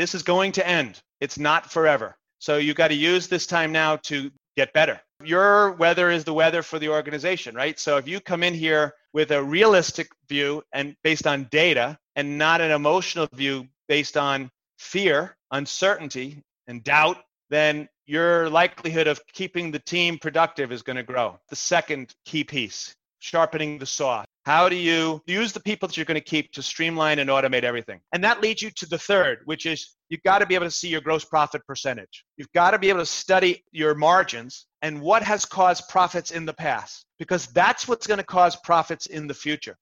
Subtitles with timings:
[0.00, 1.02] this is going to end.
[1.20, 2.16] It's not forever.
[2.38, 4.98] So you've got to use this time now to get better.
[5.22, 7.78] Your weather is the weather for the organization, right?
[7.78, 12.38] So if you come in here with a realistic view and based on data and
[12.38, 17.18] not an emotional view based on fear, uncertainty, and doubt,
[17.50, 21.38] then your likelihood of keeping the team productive is going to grow.
[21.50, 24.24] The second key piece, sharpening the saw.
[24.46, 27.62] How do you use the people that you're going to keep to streamline and automate
[27.62, 28.00] everything?
[28.12, 30.70] And that leads you to the third, which is you've got to be able to
[30.70, 32.24] see your gross profit percentage.
[32.38, 36.46] You've got to be able to study your margins and what has caused profits in
[36.46, 39.76] the past, because that's what's going to cause profits in the future.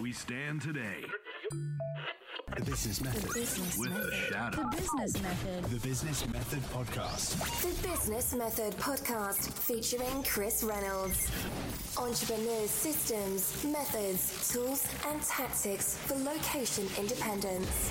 [0.00, 1.04] We stand today.
[2.56, 3.22] The Business Method.
[3.22, 4.14] The Business With the Method.
[4.14, 4.62] shadow.
[4.62, 5.64] The Business Method.
[5.64, 7.62] The Business Method Podcast.
[7.62, 11.28] The Business Method podcast featuring Chris Reynolds.
[11.96, 17.90] Entrepreneurs' systems, methods, tools, and tactics for location independence.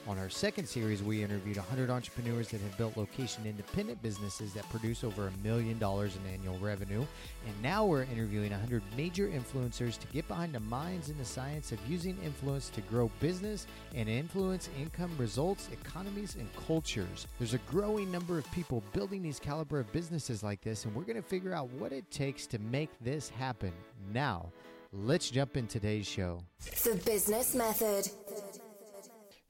[0.07, 4.67] On our second series, we interviewed 100 entrepreneurs that have built location independent businesses that
[4.69, 7.05] produce over a million dollars in annual revenue.
[7.45, 11.71] And now we're interviewing 100 major influencers to get behind the minds and the science
[11.71, 17.27] of using influence to grow business and influence income, results, economies, and cultures.
[17.37, 21.03] There's a growing number of people building these caliber of businesses like this, and we're
[21.03, 23.71] going to figure out what it takes to make this happen.
[24.11, 24.51] Now,
[24.91, 26.41] let's jump in today's show.
[26.83, 28.09] The Business Method.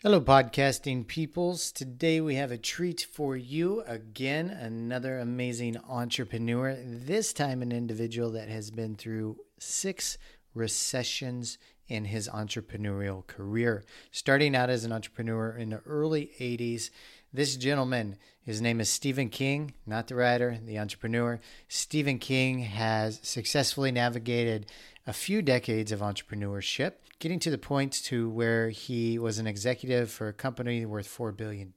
[0.04, 1.72] Hello, podcasting peoples.
[1.72, 3.84] Today we have a treat for you.
[3.86, 6.76] Again, another amazing entrepreneur.
[6.84, 10.18] This time, an individual that has been through six
[10.56, 13.84] recessions in his entrepreneurial career.
[14.09, 16.90] Starting out as an entrepreneur in the early 80s,
[17.31, 21.40] this gentleman, his name is Stephen King, not the writer, the entrepreneur.
[21.68, 24.66] Stephen King has successfully navigated
[25.06, 30.09] a few decades of entrepreneurship, getting to the point to where he was an executive
[30.09, 31.72] for a company worth $4 billion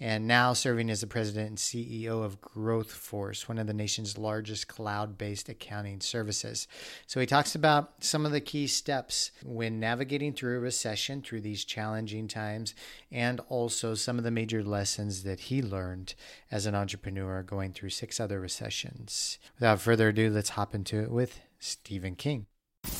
[0.00, 4.68] and now serving as the president and CEO of GrowthForce, one of the nation's largest
[4.68, 6.66] cloud based accounting services.
[7.06, 11.42] So he talks about some of the key steps when navigating through a recession, through
[11.42, 12.74] these challenging times,
[13.10, 16.14] and also some of the major lessons that he learned
[16.50, 19.38] as an entrepreneur going through six other recessions.
[19.56, 22.46] Without further ado, let's hop into it with Stephen King.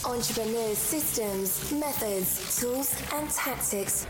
[0.05, 4.07] Entrepreneurs' systems, methods, tools, and tactics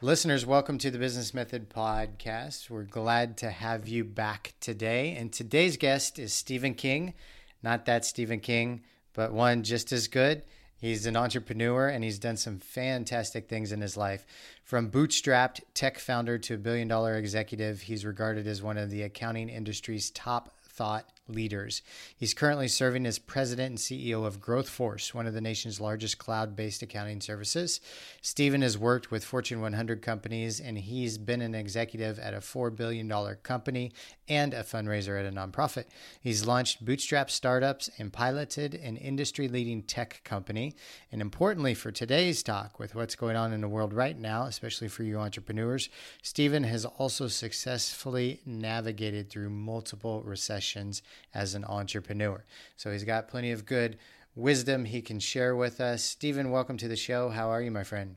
[0.00, 2.70] Listeners, welcome to the Business Method Podcast.
[2.70, 5.14] We're glad to have you back today.
[5.14, 7.14] And today's guest is Stephen King.
[7.62, 10.42] Not that Stephen King, but one just as good.
[10.76, 14.26] He's an entrepreneur and he's done some fantastic things in his life.
[14.64, 19.02] From bootstrapped tech founder to a billion dollar executive, he's regarded as one of the
[19.02, 21.82] accounting industry's top thought leaders.
[22.16, 26.56] He's currently serving as president and CEO of GrowthForce, one of the nation's largest cloud
[26.56, 27.80] based accounting services.
[28.20, 32.74] Stephen has worked with Fortune 100 companies and he's been an executive at a $4
[32.74, 33.08] billion
[33.42, 33.92] company
[34.28, 35.84] and a fundraiser at a nonprofit.
[36.20, 40.74] He's launched bootstrap startups and piloted an industry leading tech company.
[41.10, 44.88] And importantly, for today's talk, with what's going on in the world right now, especially
[44.88, 45.88] for you entrepreneurs,
[46.22, 51.02] Stephen has also successfully navigated through multiple recessions
[51.34, 52.44] as an entrepreneur.
[52.76, 53.98] So he's got plenty of good
[54.34, 56.02] wisdom he can share with us.
[56.02, 57.28] Stephen, welcome to the show.
[57.28, 58.16] How are you, my friend?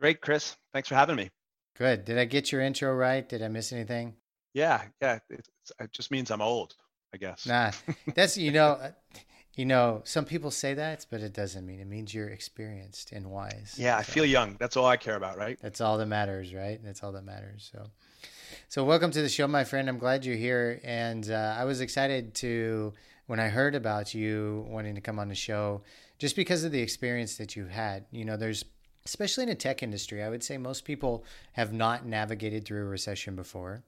[0.00, 0.56] Great, Chris.
[0.72, 1.30] Thanks for having me.
[1.76, 2.04] Good.
[2.04, 3.26] Did I get your intro right?
[3.28, 4.14] Did I miss anything?
[4.54, 5.18] Yeah, yeah.
[5.30, 5.48] It,
[5.80, 6.74] it just means I'm old,
[7.14, 7.46] I guess.
[7.46, 7.70] Nah,
[8.14, 8.90] that's you know, uh,
[9.54, 10.02] you know.
[10.04, 13.76] Some people say that, but it doesn't mean it means you're experienced and wise.
[13.78, 14.56] Yeah, I feel young.
[14.58, 15.58] That's all I care about, right?
[15.62, 16.78] That's all that matters, right?
[16.84, 17.70] That's all that matters.
[17.72, 17.86] So,
[18.68, 19.88] so welcome to the show, my friend.
[19.88, 22.92] I'm glad you're here, and uh, I was excited to
[23.26, 25.82] when I heard about you wanting to come on the show,
[26.18, 28.04] just because of the experience that you've had.
[28.10, 28.64] You know, there's
[29.04, 32.88] especially in the tech industry, I would say most people have not navigated through a
[32.88, 33.82] recession before.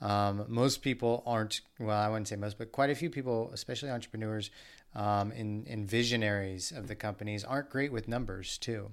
[0.00, 3.90] Um, most people aren't, well, I wouldn't say most, but quite a few people, especially
[3.90, 4.50] entrepreneurs
[4.94, 8.90] um, and, and visionaries of the companies, aren't great with numbers too.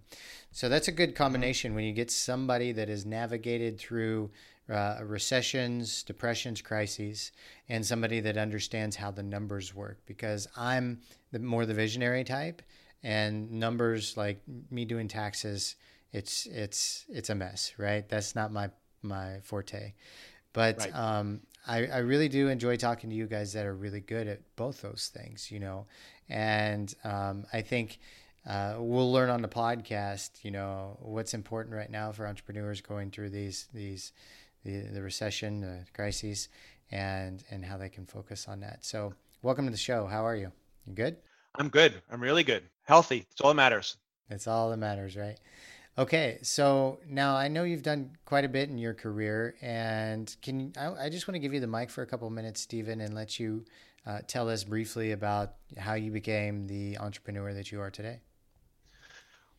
[0.52, 4.32] So that's a good combination when you get somebody that has navigated through
[4.72, 7.32] uh, recessions, depressions, crises,
[7.70, 10.00] and somebody that understands how the numbers work.
[10.06, 12.62] Because I'm the more the visionary type,
[13.04, 14.42] and numbers like
[14.72, 15.76] me doing taxes,
[16.12, 18.08] it's it's it's a mess, right?
[18.10, 18.70] That's not my
[19.02, 19.94] my forte.
[20.54, 20.96] But Right.
[20.96, 24.40] um, I, I really do enjoy talking to you guys that are really good at
[24.56, 25.86] both those things, you know.
[26.30, 28.00] And um, I think
[28.48, 33.12] uh, we'll learn on the podcast, you know, what's important right now for entrepreneurs going
[33.12, 34.14] through these these
[34.68, 36.50] the, the recession, the crises,
[36.92, 38.86] and and how they can focus on that.
[38.86, 40.06] So, welcome to the show.
[40.06, 40.52] How are you?
[40.86, 41.18] You good?
[41.56, 42.02] I'm good.
[42.12, 42.64] I'm really good.
[42.84, 43.26] Healthy.
[43.32, 43.98] It's all that matters.
[44.30, 45.40] It's all that matters, right?
[45.98, 50.60] Okay, so now I know you've done quite a bit in your career, and can
[50.60, 52.62] you, I, I just want to give you the mic for a couple of minutes,
[52.62, 53.66] Stephen, and let you
[54.06, 58.20] uh, tell us briefly about how you became the entrepreneur that you are today.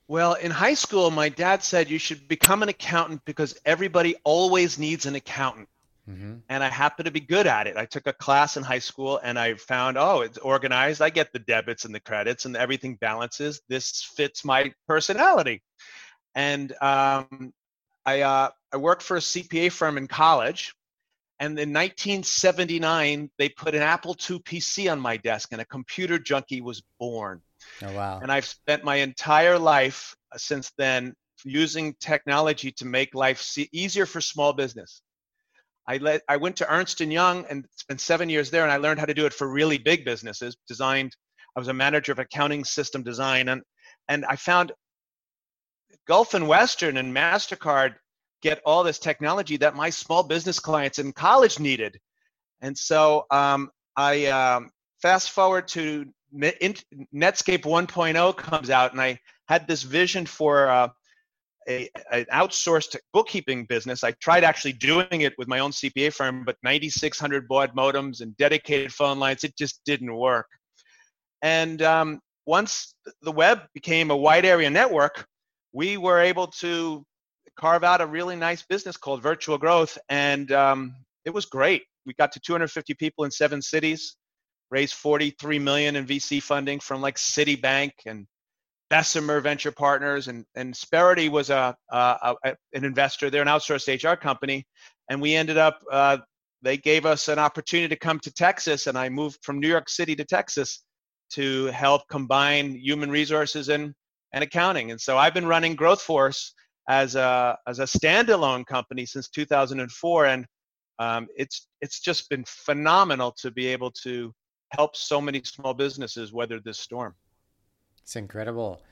[0.08, 4.78] Well, in high school, my dad said you should become an accountant because everybody always
[4.78, 5.68] needs an accountant.
[6.06, 7.76] hmm And I happen to be good at it.
[7.76, 11.02] I took a class in high school and I found, oh, it's organized.
[11.02, 13.60] I get the debits and the credits and everything balances.
[13.68, 15.62] This fits my personality.
[16.34, 17.52] And um,
[18.06, 20.74] I, uh, I worked for a CPA firm in college.
[21.40, 26.18] And in 1979, they put an Apple II PC on my desk and a computer
[26.18, 27.42] junkie was born.
[27.82, 28.18] Oh wow!
[28.20, 31.14] And I've spent my entire life uh, since then
[31.44, 35.02] using technology to make life easier for small business.
[35.86, 38.76] I let I went to Ernst and Young and spent seven years there, and I
[38.76, 40.56] learned how to do it for really big businesses.
[40.66, 41.16] Designed,
[41.56, 43.62] I was a manager of accounting system design, and
[44.08, 44.72] and I found
[46.06, 47.94] Gulf and Western and Mastercard
[48.42, 51.98] get all this technology that my small business clients in college needed,
[52.60, 54.70] and so um, I um,
[55.02, 59.18] fast forward to Netscape 1.0 comes out, and I
[59.48, 60.88] had this vision for uh,
[61.68, 64.02] a, an outsourced bookkeeping business.
[64.02, 68.36] I tried actually doing it with my own CPA firm, but 9,600 baud modems and
[68.36, 70.46] dedicated phone lines, it just didn't work.
[71.42, 75.26] And um, once the web became a wide area network,
[75.72, 77.04] we were able to
[77.58, 80.94] carve out a really nice business called Virtual Growth, and um,
[81.24, 81.82] it was great.
[82.06, 84.16] We got to 250 people in seven cities
[84.70, 88.26] raised 43 million in VC funding from like Citibank and
[88.90, 93.28] Bessemer Venture Partners, and and Insperity was a, a, a an investor.
[93.28, 94.64] They're an outsourced HR company,
[95.10, 95.80] and we ended up.
[95.90, 96.18] Uh,
[96.62, 99.88] they gave us an opportunity to come to Texas, and I moved from New York
[99.88, 100.82] City to Texas
[101.32, 103.92] to help combine human resources and
[104.32, 104.90] and accounting.
[104.90, 106.52] And so I've been running GrowthForce
[106.88, 110.46] as a as a standalone company since 2004, and
[110.98, 114.34] um, it's it's just been phenomenal to be able to
[114.72, 117.14] help so many small businesses weather this storm.
[118.02, 118.82] It's incredible,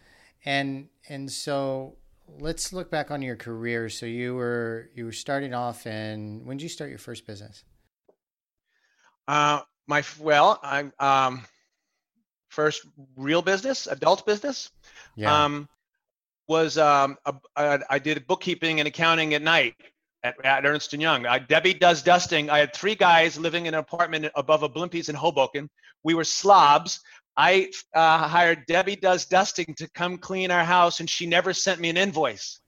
[0.44, 1.96] and and so
[2.38, 3.88] let's look back on your career.
[3.88, 7.64] So you were you were starting off, and when did you start your first business?
[9.26, 11.44] Uh, my well, I um,
[12.48, 14.70] first real business, adult business,
[15.16, 15.44] Yeah.
[15.44, 15.68] um,
[16.48, 19.74] was um, a, a, I did bookkeeping and accounting at night
[20.22, 21.26] at, at Ernst and Young.
[21.26, 22.50] I, Debbie does dusting.
[22.50, 25.68] I had three guys living in an apartment above a Blimpies in Hoboken.
[26.02, 27.00] We were slobs.
[27.36, 31.80] I uh, hired Debbie does dusting to come clean our house, and she never sent
[31.80, 32.60] me an invoice.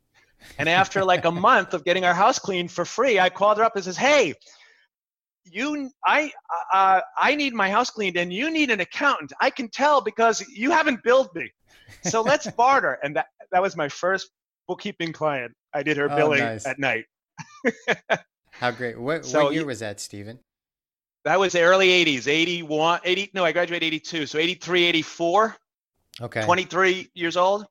[0.58, 3.64] And after like a month of getting our house cleaned for free, I called her
[3.64, 4.34] up and says, "Hey,
[5.52, 6.30] you, I,
[6.72, 9.32] uh, I need my house cleaned, and you need an accountant.
[9.40, 11.50] I can tell because you haven't billed me.
[12.04, 14.30] So let's barter." And that that was my first
[14.66, 15.52] bookkeeping client.
[15.74, 16.66] I did her Oh, billing nice.
[16.66, 17.04] at night.
[18.52, 18.98] How great!
[18.98, 20.38] What, So what year you- was that, Stephen?
[21.24, 24.26] That was the early 80s, 81, 80, no, I graduated 82.
[24.26, 25.56] So 83, 84,
[26.22, 26.42] Okay.
[26.44, 27.66] 23 years old.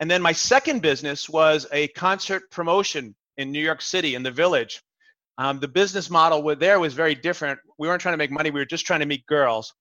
[0.00, 4.30] And then my second business was a concert promotion in New York City in the
[4.30, 4.80] village.
[5.38, 7.58] Um, the business model with there was very different.
[7.78, 8.50] We weren't trying to make money.
[8.50, 9.72] We were just trying to meet girls.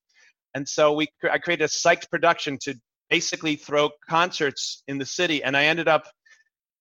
[0.55, 2.75] And so we, I created a psyched production to
[3.09, 5.43] basically throw concerts in the city.
[5.43, 6.05] And I ended up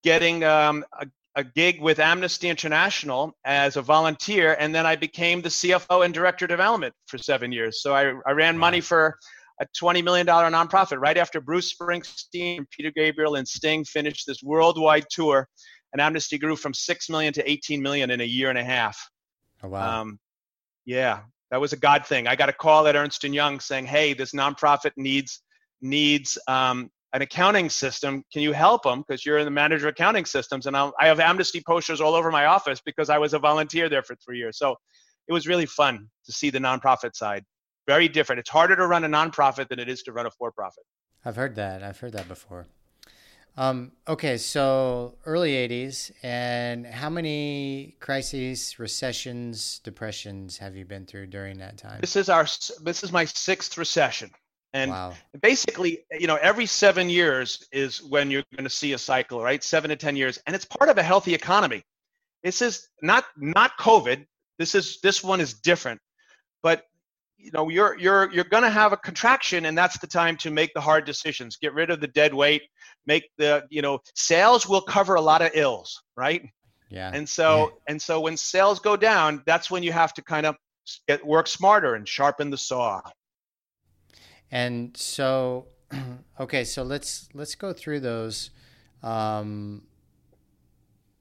[0.02, 5.40] getting um, a, a gig with Amnesty International as a volunteer, and then I became
[5.40, 7.82] the CFO and director of development for seven years.
[7.82, 9.16] So I, I ran money for
[9.60, 15.06] a $20 million nonprofit right after Bruce Springsteen, Peter Gabriel, and Sting finished this worldwide
[15.10, 15.48] tour.
[15.92, 19.10] And Amnesty grew from 6 million to 18 million in a year and a half.
[19.62, 20.00] Oh, wow.
[20.00, 20.18] Um,
[20.84, 21.20] yeah,
[21.50, 22.26] that was a God thing.
[22.26, 25.42] I got a call at Ernst and Young saying, "Hey, this nonprofit needs
[25.80, 28.24] needs um, an accounting system.
[28.32, 29.04] Can you help them?
[29.06, 32.14] Because you're in the manager of accounting systems, and I'll, I have Amnesty posters all
[32.14, 34.58] over my office because I was a volunteer there for three years.
[34.58, 34.76] So
[35.28, 37.44] it was really fun to see the nonprofit side.
[37.86, 38.40] Very different.
[38.40, 40.84] It's harder to run a nonprofit than it is to run a for-profit.
[41.24, 41.82] I've heard that.
[41.82, 42.66] I've heard that before.
[43.56, 51.26] Um, okay, so early 80s, and how many crises, recessions, depressions have you been through
[51.26, 52.00] during that time?
[52.00, 52.46] This is our
[52.82, 54.30] this is my sixth recession.
[54.74, 55.12] And wow.
[55.42, 59.62] basically, you know, every seven years is when you're going to see a cycle, right?
[59.62, 60.38] Seven to 10 years.
[60.46, 61.82] And it's part of a healthy economy.
[62.42, 64.24] This is not not COVID.
[64.58, 66.00] This is this one is different,
[66.62, 66.84] but
[67.36, 70.50] you know you're you're you're going to have a contraction, and that's the time to
[70.50, 71.56] make the hard decisions.
[71.56, 72.62] Get rid of the dead weight.
[73.06, 76.42] Make the you know sales will cover a lot of ills, right?
[76.88, 77.10] Yeah.
[77.12, 77.66] And so Yeah.
[77.88, 80.56] and so when sales go down, that's when you have to kind of
[81.08, 83.00] get work smarter and sharpen the saw.
[84.50, 85.66] And so,
[86.40, 88.50] okay, so let's let's go through those.
[89.02, 89.82] Um,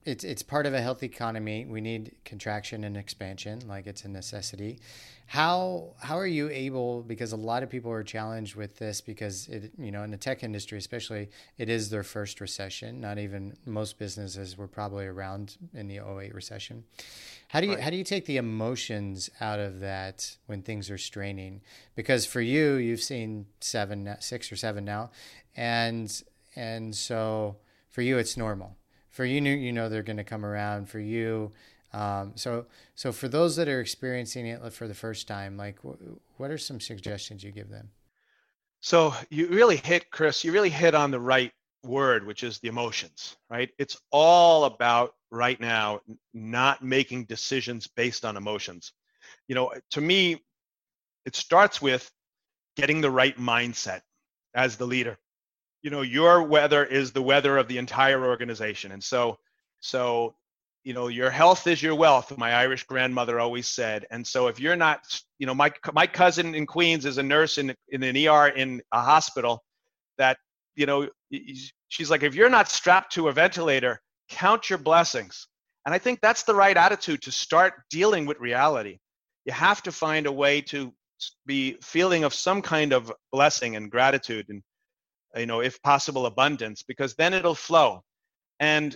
[0.04, 1.66] it's it's part of a healthy economy.
[1.66, 4.80] We need contraction and expansion, like it's a necessity.
[5.28, 7.04] How how are you able?
[7.04, 10.18] Because a lot of people are challenged with this because it you know in the
[10.18, 13.00] tech industry especially it is their first recession.
[13.00, 16.84] Not even most businesses were probably around in the 08 recession.
[17.50, 17.84] How do you Right.
[17.84, 21.62] how do you take the emotions out of that when things are straining?
[21.96, 25.12] Because for you, you've seen seven, six or seven now,
[25.56, 26.24] and
[26.56, 27.58] and so
[27.90, 28.78] for you, it's normal.
[29.12, 30.90] For you, you know they're going to come around.
[30.90, 31.52] For you,
[31.94, 32.66] um, so
[32.96, 36.58] so for those that are experiencing it for the first time, like wh- what are
[36.58, 37.90] some suggestions you give them?
[38.80, 41.52] So you really hit, Chris, you really hit on the right
[41.84, 43.70] word, which is the emotions, right?
[43.78, 46.02] It's all about right now
[46.34, 48.94] not making decisions based on emotions.
[49.48, 50.42] You know, to me,
[51.26, 52.10] it starts with
[52.76, 54.02] getting the right mindset
[54.56, 55.18] as the leader.
[55.82, 58.92] You know, your weather is the weather of the entire organization.
[58.92, 59.38] And so,
[59.80, 60.36] so,
[60.84, 64.06] you know, your health is your wealth, my Irish grandmother always said.
[64.12, 67.58] And so if you're not, you know, my my cousin in Queens is a nurse
[67.58, 69.64] in in an ER in a hospital
[70.18, 70.38] that,
[70.76, 71.10] you know,
[71.90, 75.48] she's like, if you're not strapped to a ventilator, count your blessings.
[75.86, 78.98] And I think that's the right attitude to start dealing with reality.
[79.46, 80.94] You have to find a way to
[81.46, 84.62] be feeling of some kind of blessing and gratitude and
[85.36, 88.04] you know if possible abundance because then it'll flow.
[88.60, 88.96] And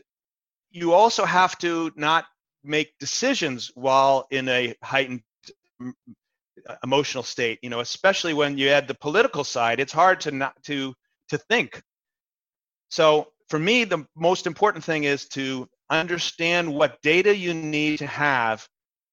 [0.71, 2.25] you also have to not
[2.63, 5.21] make decisions while in a heightened
[6.83, 10.55] emotional state you know especially when you add the political side it's hard to not
[10.63, 10.93] to
[11.29, 11.81] to think.
[12.89, 18.07] So for me the most important thing is to understand what data you need to
[18.07, 18.67] have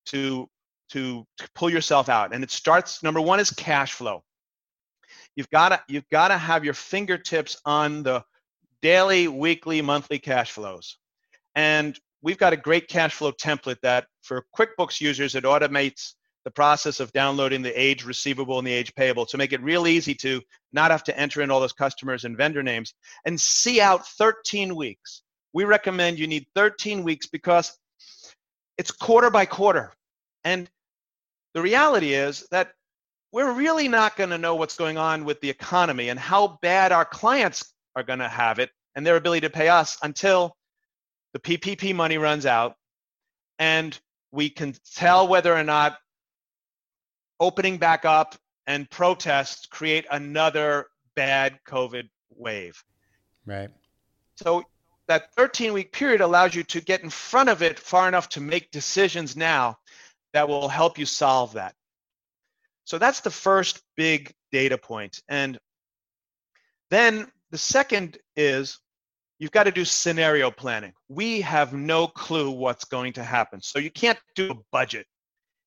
[0.07, 0.49] to
[0.91, 4.23] to, to pull yourself out and it starts number one is cash flow
[5.37, 8.25] you've got to you've got to have your fingertips on the
[8.81, 10.99] daily weekly monthly cash flows.
[11.55, 16.51] And we've got a great cash flow template that for quickbooks users it automates the
[16.51, 20.15] process of downloading the age receivable and the age payable to make it real easy
[20.15, 20.41] to
[20.73, 24.75] not have to enter in all those customers and vendor names and see out 13
[24.75, 25.23] weeks.
[25.53, 27.79] We recommend you need 13 weeks because
[28.77, 29.93] it's quarter by quarter.
[30.45, 30.69] And
[31.55, 32.73] the reality is that
[33.33, 36.93] we're really not going to know what's going on with the economy and how bad
[36.93, 40.57] our clients are going to have it and their ability to pay us until
[41.33, 42.77] the PPP money runs out
[43.59, 43.99] and
[44.31, 45.97] we can tell whether or not
[47.41, 48.37] opening back up
[48.67, 50.87] and protests create another
[51.17, 52.83] bad COVID wave.
[53.47, 53.71] Right.
[54.37, 54.63] So
[55.09, 58.41] that 13 week period allows you to get in front of it far enough to
[58.41, 59.79] make decisions now
[60.33, 61.75] that will help you solve that.
[62.85, 65.21] So that's the first big data point.
[65.29, 65.59] And
[66.91, 68.79] then the second is
[69.39, 70.93] you've got to do scenario planning.
[71.09, 73.61] We have no clue what's going to happen.
[73.63, 75.07] So you can't do a budget.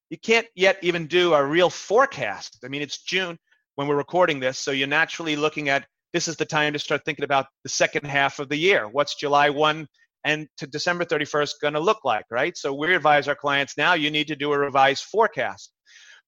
[0.09, 2.59] You can't yet even do a real forecast.
[2.63, 3.37] I mean, it's June
[3.75, 4.59] when we're recording this.
[4.59, 8.05] So you're naturally looking at this is the time to start thinking about the second
[8.05, 8.87] half of the year.
[8.87, 9.87] What's July 1
[10.23, 12.55] and to December 31st going to look like, right?
[12.57, 15.71] So we advise our clients now you need to do a revised forecast.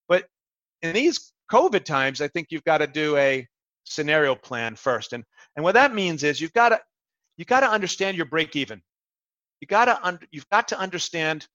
[0.10, 0.26] But
[0.82, 3.48] in these COVID times, I think you've got to do a
[3.84, 5.14] scenario plan first.
[5.14, 5.24] And
[5.56, 6.80] and what that means is you've got to
[7.38, 8.82] you got to understand your break even.
[9.62, 11.48] You got to un- you've got to understand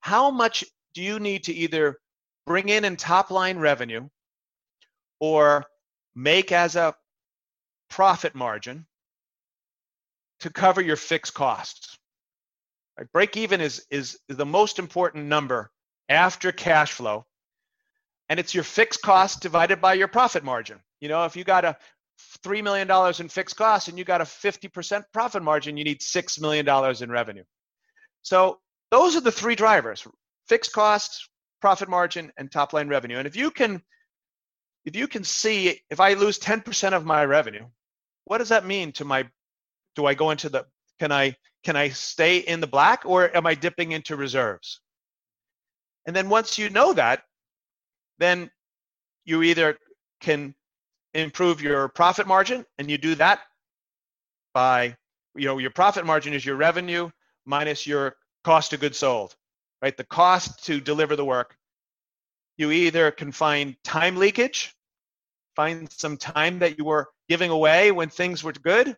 [0.00, 1.98] how much do you need to either
[2.46, 4.08] bring in in top line revenue
[5.20, 5.64] or
[6.14, 6.94] make as a
[7.88, 8.86] profit margin
[10.40, 11.96] to cover your fixed costs.
[12.98, 13.10] Right?
[13.12, 15.70] Break even is, is is the most important number
[16.08, 17.26] after cash flow,
[18.28, 20.78] and it's your fixed cost divided by your profit margin.
[21.00, 21.76] You know, if you got a
[22.42, 26.02] three million dollars in fixed costs and you got a 50% profit margin, you need
[26.02, 27.44] six million dollars in revenue.
[28.22, 28.58] So
[28.90, 30.06] those are the three drivers:
[30.48, 31.28] fixed costs,
[31.60, 33.18] profit margin, and top line revenue.
[33.18, 33.82] And if you can
[34.84, 37.66] if you can see if I lose 10% of my revenue,
[38.24, 39.28] what does that mean to my
[39.96, 40.64] do I go into the
[40.98, 44.80] can I can I stay in the black or am I dipping into reserves?
[46.06, 47.22] And then once you know that,
[48.18, 48.50] then
[49.24, 49.78] you either
[50.20, 50.54] can
[51.14, 53.40] improve your profit margin and you do that
[54.52, 54.94] by
[55.34, 57.10] you know your profit margin is your revenue
[57.46, 59.34] minus your cost of goods sold,
[59.82, 59.96] right?
[59.96, 61.56] The cost to deliver the work.
[62.56, 64.74] You either can find time leakage,
[65.54, 68.96] find some time that you were giving away when things were good,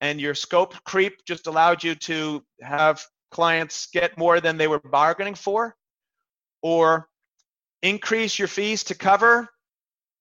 [0.00, 4.80] and your scope creep just allowed you to have clients get more than they were
[4.80, 5.74] bargaining for,
[6.62, 7.08] or
[7.88, 9.48] increase your fees to cover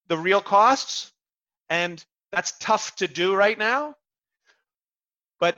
[0.08, 1.12] the real costs.
[1.70, 3.96] And that's tough to do right now.
[5.40, 5.58] But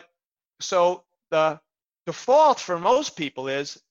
[0.60, 1.60] so the
[2.06, 3.82] default for most people is,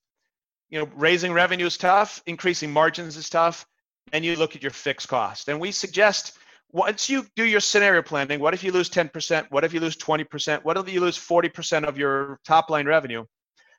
[0.69, 3.65] you know, raising revenue is tough, increasing margins is tough,
[4.11, 5.47] and you look at your fixed cost.
[5.47, 6.37] And we suggest
[6.71, 9.45] once you do your scenario planning, what if you lose 10%?
[9.49, 10.63] What if you lose 20%?
[10.63, 13.23] What if you lose 40% of your top line revenue?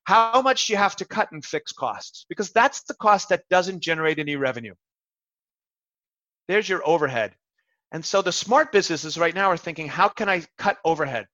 [0.09, 2.25] How much you have to cut in fixed costs?
[2.31, 4.73] Because that's the cost that doesn't generate any revenue.
[6.49, 7.35] There's your overhead.
[7.93, 11.27] And so the smart businesses right now are thinking, how can I cut overhead?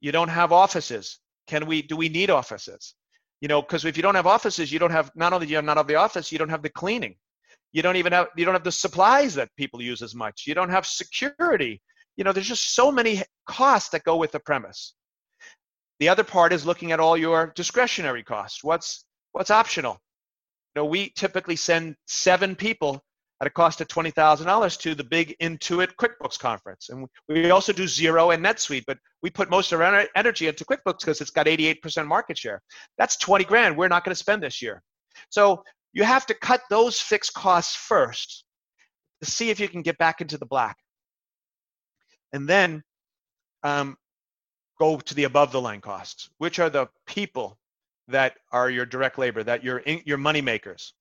[0.00, 1.18] You don't have offices.
[1.48, 2.94] Can we, do we need offices?
[3.40, 5.62] You know, because if you don't have offices, you don't have, not only do you
[5.62, 7.16] not have the office, you don't have the cleaning.
[7.72, 10.44] You don't even have, you don't have the supplies that people use as much.
[10.46, 11.82] You don't have security.
[12.16, 14.94] You know, there's just so many costs that go with the premise.
[15.98, 18.62] The other part is looking at all your discretionary costs.
[18.62, 19.98] What's, what's optional?
[20.74, 23.02] You know, we typically send seven people
[23.40, 26.88] at a cost of $20,000 to the big Intuit QuickBooks conference.
[26.88, 30.64] And we also do Xero and NetSuite, but we put most of our energy into
[30.64, 32.62] QuickBooks because it's got 88% market share.
[32.96, 34.82] That's 20 grand we're not going to spend this year.
[35.28, 35.62] So
[35.92, 38.44] you have to cut those fixed costs first
[39.22, 40.76] to see if you can get back into the black.
[42.32, 42.82] And then
[43.62, 43.96] um,
[44.78, 47.58] go to the above the line costs, which are the people
[48.08, 50.94] that are your direct labor, that your your money makers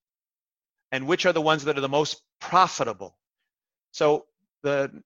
[0.91, 3.17] and which are the ones that are the most profitable.
[3.91, 4.25] So
[4.63, 5.03] the,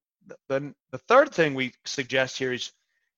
[0.48, 2.72] the, the third thing we suggest here is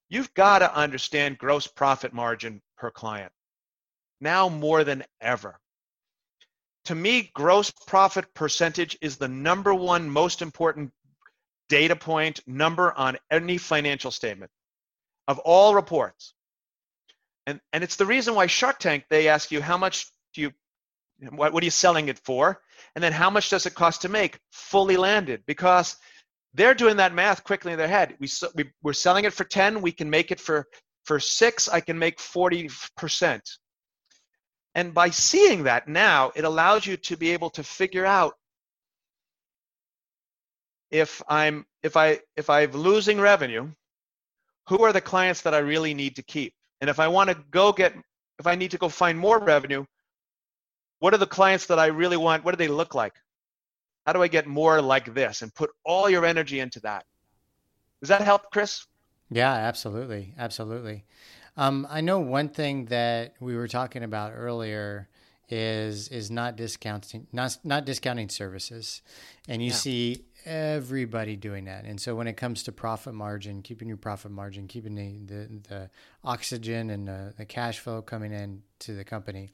[0.09, 3.31] you've got to understand gross profit margin per client
[4.21, 5.59] now more than ever.
[6.85, 10.91] To me, gross profit percentage is the number one most important
[11.69, 14.51] data point number on any financial statement
[15.31, 16.33] of all reports.
[17.47, 20.51] And, and it's the reason why Shark Tank, they ask you, how much do you
[21.29, 22.61] what, what are you selling it for?
[22.95, 25.43] And then how much does it cost to make fully landed?
[25.45, 25.95] Because
[26.53, 28.15] they're doing that math quickly in their head.
[28.19, 30.67] We, we, we're selling it for 10, we can make it for,
[31.05, 33.39] for six, I can make 40%.
[34.73, 38.33] And by seeing that now, it allows you to be able to figure out
[40.89, 43.71] if I'm if I if I'm losing revenue,
[44.71, 46.53] who are the clients that I really need to keep?
[46.79, 47.93] And if I want to go get
[48.39, 49.83] if I need to go find more revenue,
[50.99, 52.45] what are the clients that I really want?
[52.45, 53.13] What do they look like?
[54.05, 55.41] How do I get more like this?
[55.41, 57.03] And put all your energy into that.
[57.99, 58.87] Does that help, Chris?
[59.29, 60.33] Yeah, absolutely.
[60.37, 61.03] Absolutely.
[61.57, 65.09] Um, I know one thing that we were talking about earlier
[65.49, 69.01] is is not discounting not not discounting services,
[69.49, 69.75] and you yeah.
[69.75, 71.85] see everybody doing that.
[71.85, 75.49] And so when it comes to profit margin, keeping your profit margin, keeping the the,
[75.69, 75.89] the
[76.23, 79.51] oxygen and the, the cash flow coming in to the company,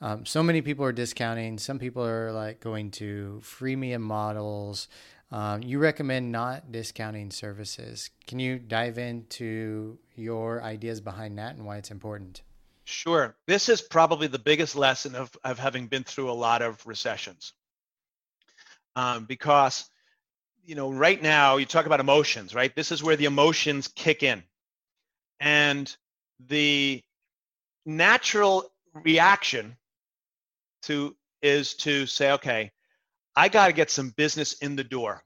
[0.00, 1.58] um, so many people are discounting.
[1.58, 4.88] Some people are like going to freemium models.
[5.30, 8.10] Um, you recommend not discounting services.
[8.26, 12.42] Can you dive into your ideas behind that and why it's important?
[12.84, 13.36] Sure.
[13.46, 17.52] This is probably the biggest lesson of, of having been through a lot of recessions.
[18.96, 19.90] Um, because,
[20.68, 22.76] you know, right now you talk about emotions, right?
[22.76, 24.42] This is where the emotions kick in.
[25.40, 25.96] And
[26.46, 27.02] the
[27.86, 29.78] natural reaction
[30.82, 32.70] to is to say, okay,
[33.34, 35.24] I got to get some business in the door.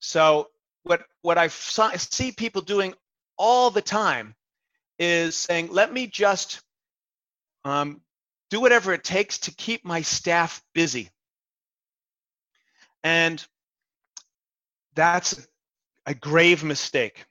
[0.00, 0.48] So
[0.82, 2.92] what what I see people doing
[3.38, 4.34] all the time
[4.98, 6.60] is saying, let me just
[7.64, 8.00] um,
[8.50, 11.08] do whatever it takes to keep my staff busy.
[13.04, 13.46] And
[14.96, 15.46] that's
[16.06, 17.24] a grave mistake.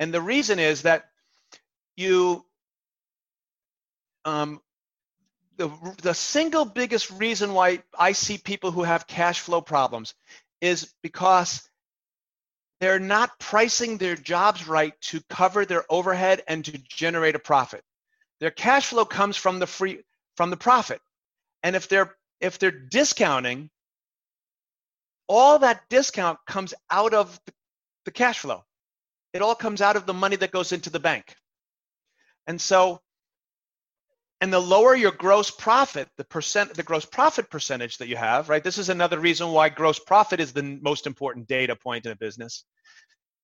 [0.00, 1.04] And the reason is that
[1.96, 2.44] you
[4.24, 4.60] um,
[5.56, 5.70] the,
[6.02, 10.14] the single biggest reason why I see people who have cash flow problems
[10.60, 11.68] is because
[12.80, 17.84] they're not pricing their jobs right to cover their overhead and to generate a profit.
[18.40, 20.02] Their cash flow comes from the free
[20.36, 21.00] from the profit.
[21.62, 23.70] And if they're if they're discounting,
[25.28, 27.40] all that discount comes out of
[28.04, 28.64] the, cash flow.
[29.32, 31.34] It all comes out of the money that goes into the bank.
[32.46, 33.00] And so
[34.42, 38.48] and the lower your gross profit, the percent, the gross profit percentage that you have,
[38.48, 38.64] right?
[38.64, 42.16] This is another reason why gross profit is the most important data point in a
[42.16, 42.64] business.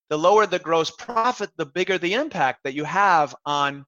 [0.09, 3.85] The lower the gross profit, the bigger the impact that you have on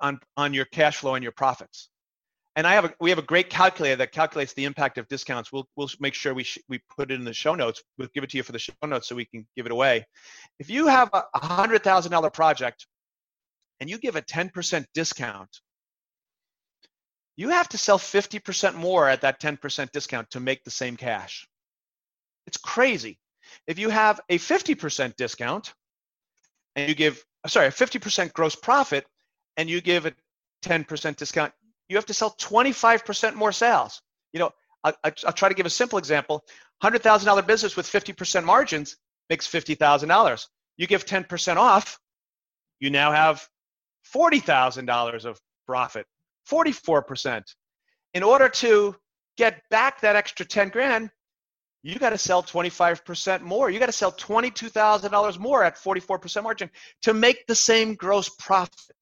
[0.00, 1.88] on on your cash flow and your profits.
[2.60, 5.50] And I have a, we have a great calculator that calculates the impact of discounts.
[5.50, 7.82] We'll we'll make sure we sh- we put it in the show notes.
[7.96, 10.04] We'll give it to you for the show notes so we can give it away.
[10.58, 12.86] If you have a hundred thousand dollar project
[13.80, 15.48] and you give a ten percent discount,
[17.34, 20.70] you have to sell fifty percent more at that ten percent discount to make the
[20.70, 21.48] same cash.
[22.46, 23.18] It's crazy.
[23.66, 25.72] If you have a fifty percent discount
[26.76, 29.06] and you give sorry a fifty percent gross profit
[29.56, 30.12] and you give a
[30.62, 31.52] 10% discount,
[31.90, 34.00] you have to sell 25% more sales.
[34.32, 34.52] You know,
[34.84, 36.44] I, will try to give a simple example.
[36.82, 38.96] $100,000 business with 50% margins
[39.28, 40.46] makes $50,000.
[40.76, 41.98] You give 10% off,
[42.78, 43.46] you now have
[44.14, 46.06] $40,000 of profit,
[46.48, 47.42] 44%.
[48.14, 48.94] In order to
[49.36, 51.10] get back that extra 10 grand,
[51.82, 53.68] you got to sell 25% more.
[53.68, 56.70] You got to sell $22,000 more at 44% margin
[57.02, 58.96] to make the same gross profit.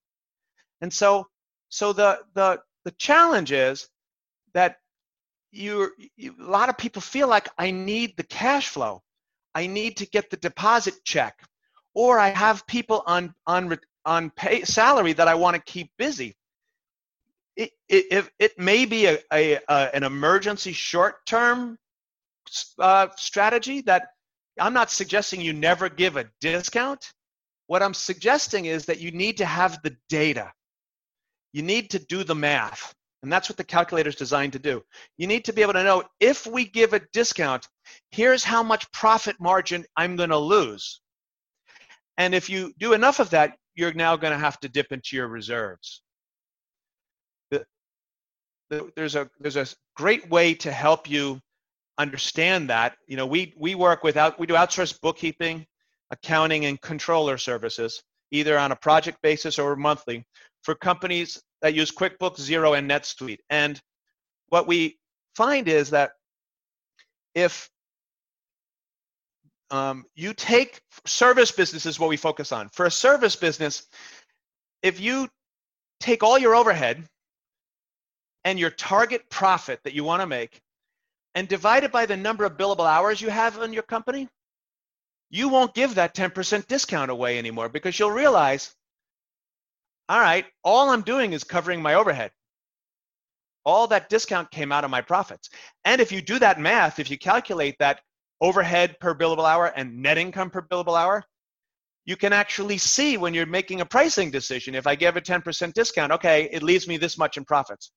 [0.80, 1.26] And so,
[1.68, 3.88] so the the the challenge is
[4.54, 4.76] that
[5.50, 9.02] you, you a lot of people feel like I need the cash flow.
[9.54, 11.42] I need to get the deposit check,
[11.94, 16.36] or I have people on on on pay salary that I want to keep busy.
[17.56, 21.78] It, it, it may be a, a, a an emergency short term
[22.78, 24.10] uh, strategy that
[24.60, 27.12] I'm not suggesting you never give a discount.
[27.66, 30.52] What I'm suggesting is that you need to have the data
[31.58, 32.94] you need to do the math.
[33.24, 34.80] And that's what the calculator is designed to do.
[35.16, 37.66] You need to be able to know if we give a discount,
[38.12, 41.00] here's how much profit margin I'm going to lose.
[42.16, 45.16] And if you do enough of that, you're now going to have to dip into
[45.16, 46.00] your reserves.
[47.50, 47.64] The,
[48.70, 49.66] the, there's a there's a
[49.96, 51.40] great way to help you
[51.98, 52.96] understand that.
[53.08, 55.66] You know, we we work without we do outsourced bookkeeping,
[56.12, 60.24] accounting, and controller services, either on a project basis or monthly
[60.62, 63.40] for companies that use QuickBooks, Xero and NetSuite.
[63.50, 63.80] And
[64.48, 64.98] what we
[65.34, 66.12] find is that
[67.34, 67.70] if
[69.70, 72.68] um, you take service business is what we focus on.
[72.70, 73.86] For a service business,
[74.82, 75.28] if you
[76.00, 77.04] take all your overhead
[78.44, 80.60] and your target profit that you want to make
[81.34, 84.28] and divide it by the number of billable hours you have in your company,
[85.30, 88.74] you won't give that 10% discount away anymore because you'll realize
[90.08, 92.30] all right, all I'm doing is covering my overhead.
[93.64, 95.50] All that discount came out of my profits.
[95.84, 98.00] And if you do that math, if you calculate that
[98.40, 101.22] overhead per billable hour and net income per billable hour,
[102.06, 105.74] you can actually see when you're making a pricing decision if I give a 10%
[105.74, 107.92] discount, okay, it leaves me this much in profits.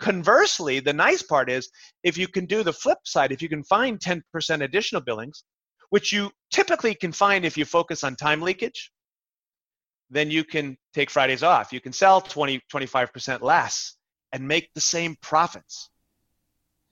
[0.00, 1.70] Conversely, the nice part is
[2.02, 4.22] if you can do the flip side, if you can find 10%
[4.62, 5.44] additional billings,
[5.90, 8.90] which you typically can find if you focus on time leakage,
[10.10, 11.72] then you can take Fridays off.
[11.72, 13.94] You can sell 20, 25% less
[14.32, 15.88] and make the same profits.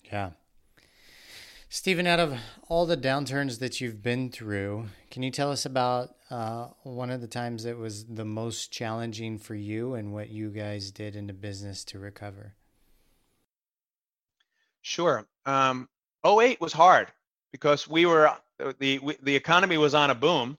[0.05, 0.31] Yeah.
[1.69, 6.15] Stephen, out of all the downturns that you've been through, can you tell us about
[6.31, 10.49] uh, one of the times that was the most challenging for you and what you
[10.49, 12.55] guys did in the business to recover?
[14.81, 15.27] Sure.
[15.45, 15.89] Um,
[16.25, 17.09] 08 was hard
[17.53, 18.33] because we were
[18.79, 20.57] the the economy was on a boom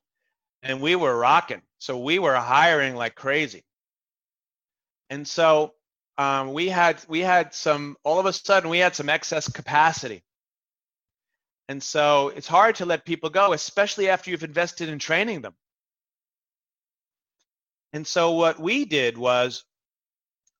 [0.63, 1.61] and we were rocking.
[1.79, 3.63] So we were hiring like crazy.
[5.09, 5.73] And so
[6.17, 10.23] um, we had we had some all of a sudden we had some excess capacity.
[11.69, 15.53] And so it's hard to let people go, especially after you've invested in training them.
[17.93, 19.63] And so what we did was,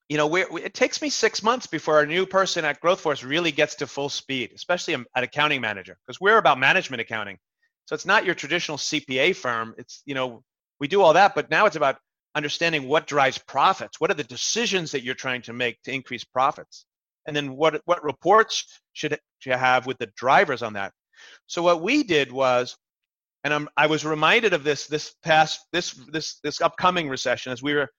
[0.07, 3.51] you know, we it takes me six months before a new person at GrowthForce really
[3.51, 7.37] gets to full speed, especially an accounting manager, because we're about management accounting.
[7.89, 9.73] So it's not your traditional CPA firm.
[9.79, 10.43] It's, you know,
[10.79, 11.97] we do all that, but now it's about
[12.35, 13.99] understanding what drives profits.
[13.99, 16.85] What are the decisions that you're trying to make to increase profits?
[17.25, 20.93] And then what, what reports should you have with the drivers on that?
[21.47, 22.77] So what we did was,
[23.43, 27.63] and I'm, I was reminded of this this past this this this upcoming recession as
[27.63, 27.89] we were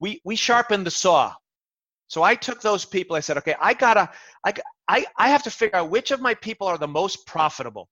[0.00, 1.32] we we sharpened the saw.
[2.08, 3.16] So I took those people.
[3.16, 4.10] I said, okay, I gotta
[4.44, 4.52] I
[4.86, 7.88] I I have to figure out which of my people are the most profitable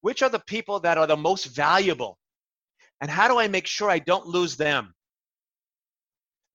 [0.00, 2.18] which are the people that are the most valuable?
[3.00, 4.94] And how do i make sure i don't lose them?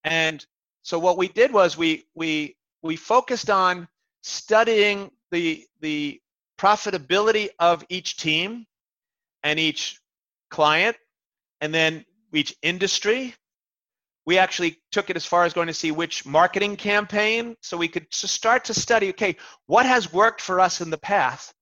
[0.03, 0.45] And
[0.83, 3.87] so what we did was we we we focused on
[4.21, 6.21] studying the the
[6.59, 8.65] profitability of each team
[9.43, 9.99] and each
[10.49, 10.95] client
[11.61, 13.33] and then each industry.
[14.25, 17.89] We actually took it as far as going to see which marketing campaign so we
[17.89, 21.53] could start to study okay what has worked for us in the past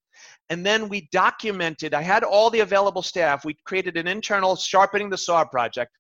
[0.52, 3.46] and then we documented, I had all the available staff.
[3.46, 5.98] We created an internal sharpening the saw project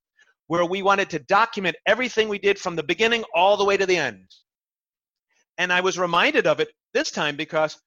[0.47, 3.85] where we wanted to document everything we did from the beginning all the way to
[3.85, 4.27] the end.
[5.57, 7.79] And I was reminded of it this time because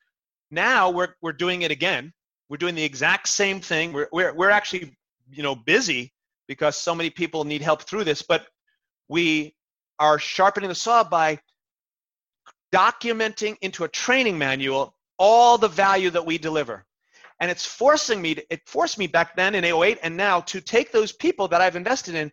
[0.51, 2.11] now we're, we're doing it again.
[2.49, 3.93] We're doing the exact same thing.
[3.93, 4.97] We're, we're, we're actually,
[5.31, 6.15] you know, busy
[6.49, 8.47] because so many people need help through this, but
[9.09, 9.55] we
[9.99, 11.39] are sharpening the saw by
[12.73, 16.85] documenting into a training manual all the value that we deliver.
[17.41, 20.61] And it's forcing me, to, it forced me back then in 08 and now to
[20.61, 22.31] take those people that I've invested in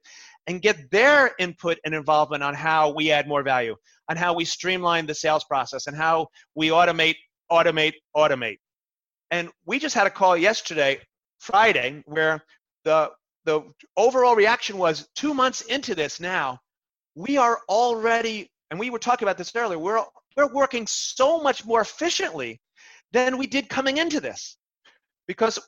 [0.48, 3.76] and get their input and involvement on how we add more value,
[4.10, 7.15] on how we streamline the sales process, and how we automate,
[7.52, 8.58] automate, automate.
[9.30, 11.00] And we just had a call yesterday,
[11.39, 12.44] Friday, where
[12.84, 13.12] the
[13.44, 13.62] the
[13.98, 16.60] overall reaction was two months into this now,
[17.15, 20.04] we are already, and we were talking about this earlier, we're
[20.38, 22.62] we're working so much more efficiently
[23.12, 24.58] than we did coming into this.
[25.28, 25.60] Because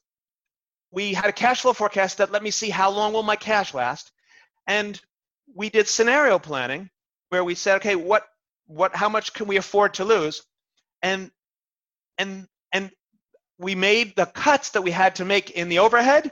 [0.92, 3.74] we had a cash flow forecast that let me see how long will my cash
[3.74, 4.12] last.
[4.68, 5.00] And
[5.56, 6.90] we did scenario planning
[7.30, 8.28] where we said okay what
[8.68, 10.44] what how much can we afford to lose?
[11.02, 11.32] And
[12.18, 12.92] and and
[13.58, 16.32] we made the cuts that we had to make in the overhead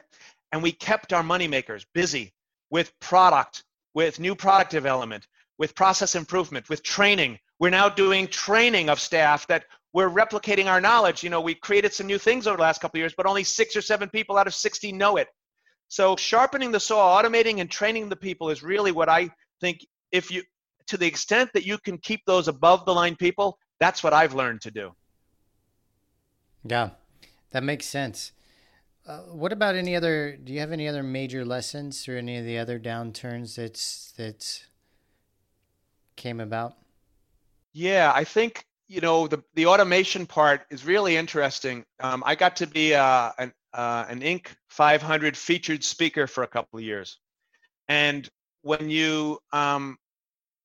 [0.51, 2.33] and we kept our moneymakers busy
[2.69, 5.27] with product with new product development
[5.61, 7.37] with process improvement with training.
[7.59, 11.23] We're now doing training of staff that we're replicating our knowledge.
[11.23, 13.43] You know, we created some new things over the last couple of years, but only
[13.43, 15.27] six or seven people out of 60 know it.
[15.87, 20.31] So sharpening the saw, automating and training the people is really what I think if
[20.31, 20.43] you
[20.87, 24.33] to the extent that you can keep those above the line people, that's what I've
[24.33, 24.91] learned to do.
[26.63, 26.91] Yeah.
[27.51, 28.31] That makes sense.
[29.05, 32.45] Uh, what about any other do you have any other major lessons or any of
[32.45, 34.65] the other downturns that's that
[36.15, 36.77] came about?
[37.73, 41.85] Yeah, I think you know the the automation part is really interesting.
[42.01, 44.47] Um, I got to be uh, an uh, an Inc.
[44.69, 47.17] 500 featured speaker for a couple of years,
[47.87, 48.27] and
[48.63, 49.97] when you um,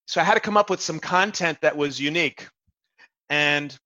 [0.07, 2.49] so I had to come up with some content that was unique,
[3.31, 3.77] and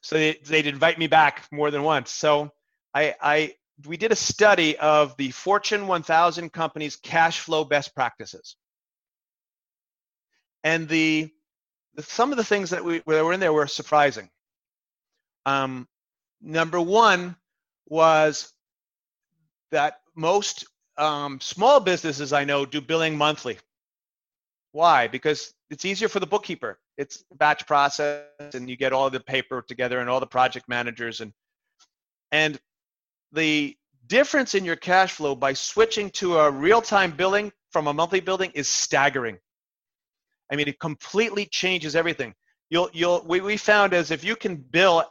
[0.00, 2.10] so they, they'd invite me back more than once.
[2.10, 2.50] So
[2.94, 3.54] I, I
[3.86, 8.56] we did a study of the Fortune 1000 companies' cash flow best practices,
[10.64, 11.30] and the
[11.98, 14.30] some of the things that, we, that were in there were surprising.
[15.46, 15.88] Um,
[16.40, 17.36] number one
[17.88, 18.52] was
[19.70, 23.58] that most um, small businesses I know do billing monthly.
[24.72, 25.08] Why?
[25.08, 26.78] Because it's easier for the bookkeeper.
[26.96, 28.24] It's batch process,
[28.54, 31.32] and you get all the paper together and all the project managers and
[32.32, 32.60] and
[33.32, 33.76] the
[34.06, 38.50] difference in your cash flow by switching to a real-time billing from a monthly billing
[38.52, 39.38] is staggering.
[40.50, 42.34] I mean, it completely changes everything.
[42.70, 45.04] You'll, you'll, we, we found as if you can bill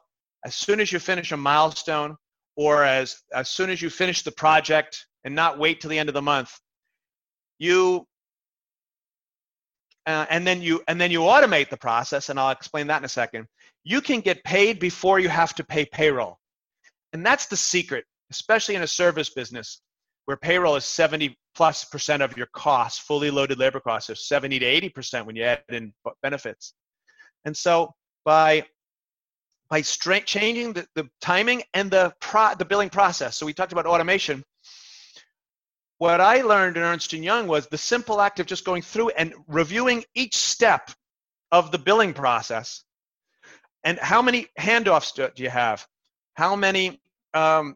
[0.46, 2.16] as soon as you finish a milestone
[2.56, 6.10] or as, as soon as you finish the project and not wait till the end
[6.10, 6.58] of the month,
[7.58, 8.06] you,
[10.06, 13.06] uh, and then you, and then you automate the process, and I'll explain that in
[13.06, 13.48] a second.
[13.84, 16.38] You can get paid before you have to pay payroll.
[17.14, 19.82] And that's the secret, especially in a service business
[20.30, 24.60] where payroll is 70 plus percent of your costs, fully loaded labor costs are 70
[24.60, 26.76] to 80 percent when you add in benefits.
[27.46, 28.64] And so by
[29.72, 33.38] by straight changing the, the timing and the pro, the billing process.
[33.38, 34.44] So we talked about automation.
[35.98, 39.10] What I learned in Ernst & Young was the simple act of just going through
[39.10, 40.92] and reviewing each step
[41.52, 42.84] of the billing process.
[43.84, 45.88] And how many handoffs do, do you have?
[46.36, 47.02] How many
[47.34, 47.76] um,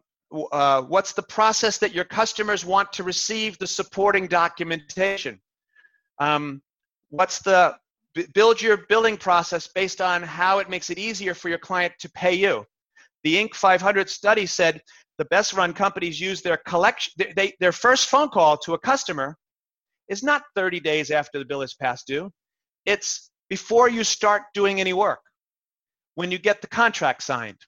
[0.52, 5.40] uh, what's the process that your customers want to receive the supporting documentation?
[6.18, 6.62] Um,
[7.10, 7.76] what's the
[8.32, 12.10] build your billing process based on how it makes it easier for your client to
[12.10, 12.64] pay you?
[13.24, 13.54] The Inc.
[13.54, 14.80] 500 study said
[15.18, 19.36] the best run companies use their collection, they, their first phone call to a customer
[20.08, 22.30] is not 30 days after the bill is past due.
[22.84, 25.20] It's before you start doing any work,
[26.16, 27.58] when you get the contract signed,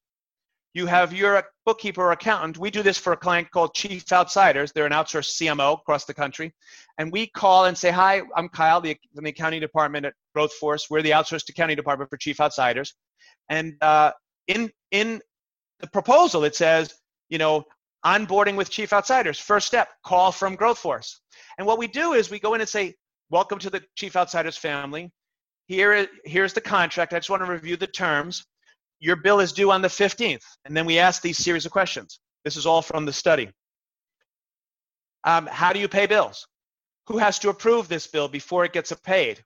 [0.76, 2.58] you have your bookkeeper or accountant.
[2.58, 4.72] We do this for a client called Chief Outsiders.
[4.72, 6.52] They're an outsourced CMO across the country.
[6.98, 10.90] And we call and say, Hi, I'm Kyle the, from the accounting department at GrowthForce.
[10.90, 12.94] We're the outsourced accounting department for Chief Outsiders.
[13.48, 14.12] And uh,
[14.48, 15.22] in, in
[15.80, 16.92] the proposal, it says,
[17.30, 17.64] you know,
[18.04, 19.40] onboarding with Chief Outsiders.
[19.40, 21.10] First step, call from GrowthForce.
[21.56, 22.94] And what we do is we go in and say,
[23.30, 25.10] Welcome to the Chief Outsiders family.
[25.68, 27.14] Here, here's the contract.
[27.14, 28.44] I just want to review the terms
[29.00, 30.42] your bill is due on the 15th.
[30.64, 32.20] And then we ask these series of questions.
[32.44, 33.50] This is all from the study.
[35.24, 36.46] Um, how do you pay bills?
[37.09, 39.42] Who has to approve this bill before it gets paid?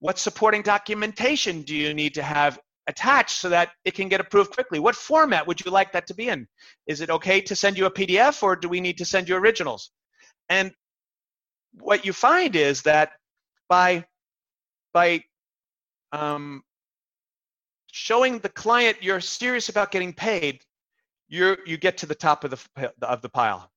[0.00, 4.52] What supporting documentation do you need to have attached so that it can get approved
[4.52, 4.78] quickly?
[4.78, 6.46] What format would you like that to be in?
[6.86, 9.36] Is it okay to send you a PDF or do we need to send you
[9.36, 9.90] originals?
[10.48, 10.72] And
[11.74, 13.12] what you find is that
[13.68, 14.04] by
[14.92, 15.22] by
[16.12, 16.62] um,
[18.00, 20.62] showing the client you're serious about getting paid,
[21.28, 23.70] you you get to the top of the of the pile.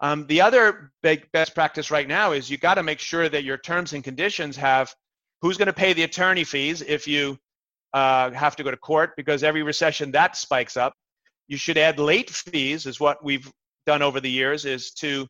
[0.00, 3.44] Um, the other big best practice right now is you got to make sure that
[3.44, 4.94] your terms and conditions have
[5.42, 7.36] who's going to pay the attorney fees if you
[7.92, 10.94] uh, have to go to court because every recession that spikes up.
[11.48, 13.50] You should add late fees, is what we've
[13.86, 15.26] done over the years, is to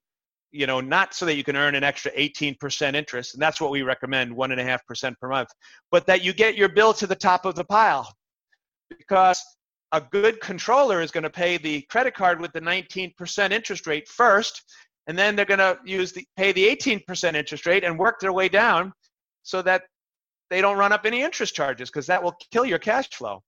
[0.52, 3.70] you know, not so that you can earn an extra 18% interest, and that's what
[3.70, 5.48] we recommend, one and a half percent per month,
[5.90, 8.10] but that you get your bill to the top of the pile.
[8.96, 9.42] Because
[9.92, 14.08] a good controller is going to pay the credit card with the 19% interest rate
[14.08, 14.62] first,
[15.06, 18.32] and then they're going to use the pay the 18% interest rate and work their
[18.32, 18.92] way down
[19.42, 19.82] so that
[20.50, 23.42] they don't run up any interest charges because that will kill your cash flow.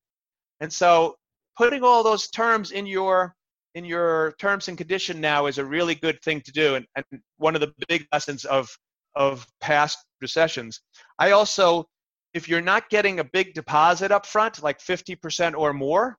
[0.60, 1.16] And so
[1.56, 3.34] putting all those terms in your
[3.74, 7.04] in your terms and condition now is a really good thing to do and, and
[7.38, 8.68] one of the big lessons of
[9.16, 10.80] of past recessions.
[11.18, 11.86] I also
[12.32, 16.16] if you're not getting a big deposit up front like 50% or more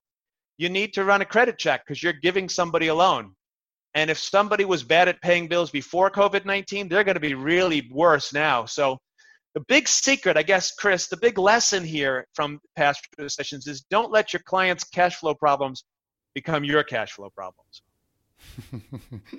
[0.58, 3.34] you need to run a credit check because you're giving somebody a loan.
[3.94, 7.90] And if somebody was bad at paying bills before covid-19 they're going to be really
[7.92, 8.66] worse now.
[8.66, 8.98] So
[9.54, 14.10] the big secret i guess chris the big lesson here from past recessions is don't
[14.10, 15.84] let your clients cash flow problems
[16.34, 17.82] become your cash flow problems.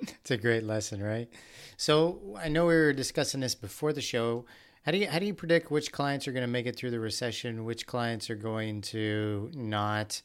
[0.02, 1.28] it's a great lesson, right?
[1.76, 4.44] So I know we were discussing this before the show.
[4.84, 6.90] How do you how do you predict which clients are going to make it through
[6.90, 7.64] the recession?
[7.64, 10.22] Which clients are going to not?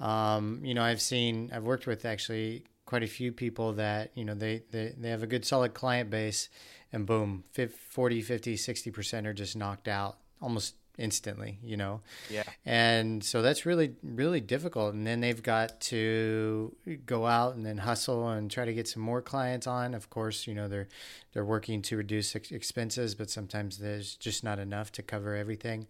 [0.00, 4.24] Um, you know, I've seen I've worked with actually quite a few people that you
[4.24, 6.48] know they they, they have a good solid client base,
[6.92, 12.00] and boom, 40, 50, 60 percent are just knocked out almost instantly, you know?
[12.30, 12.44] Yeah.
[12.64, 14.94] And so that's really, really difficult.
[14.94, 16.74] And then they've got to
[17.06, 19.94] go out and then hustle and try to get some more clients on.
[19.94, 20.88] Of course, you know, they're,
[21.32, 25.86] they're working to reduce ex- expenses, but sometimes there's just not enough to cover everything.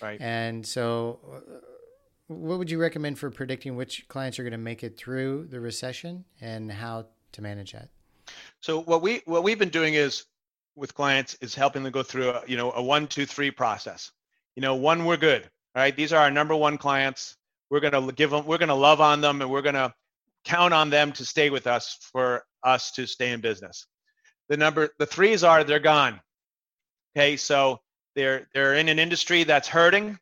[0.00, 0.20] Right.
[0.20, 1.38] And so, uh,
[2.28, 5.60] what would you recommend for predicting which clients are going to make it through the
[5.60, 7.88] recession and how to manage that?
[8.60, 10.24] So what we what we've been doing is
[10.74, 14.10] with clients is helping them go through a, you know a one two three process
[14.56, 15.42] you know, one, we're good.
[15.42, 17.36] All right, these are our number one clients.
[17.70, 19.94] We're gonna give them, we're gonna love on them, and we're gonna
[20.44, 23.86] count on them to stay with us for us to stay in business.
[24.48, 26.20] The number, the threes are they're gone.
[27.14, 27.80] Okay, so
[28.14, 30.18] they're they're in an industry that's hurting.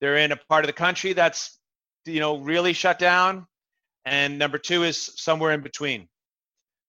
[0.00, 1.58] They're in a part of the country that's
[2.04, 3.46] you know really shut down,
[4.04, 6.08] and number two is somewhere in between.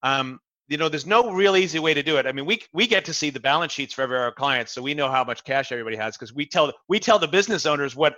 [0.04, 2.26] Um, you know, there's no real easy way to do it.
[2.26, 4.82] I mean, we we get to see the balance sheets for every our clients, so
[4.82, 7.96] we know how much cash everybody has because we tell we tell the business owners
[7.96, 8.16] what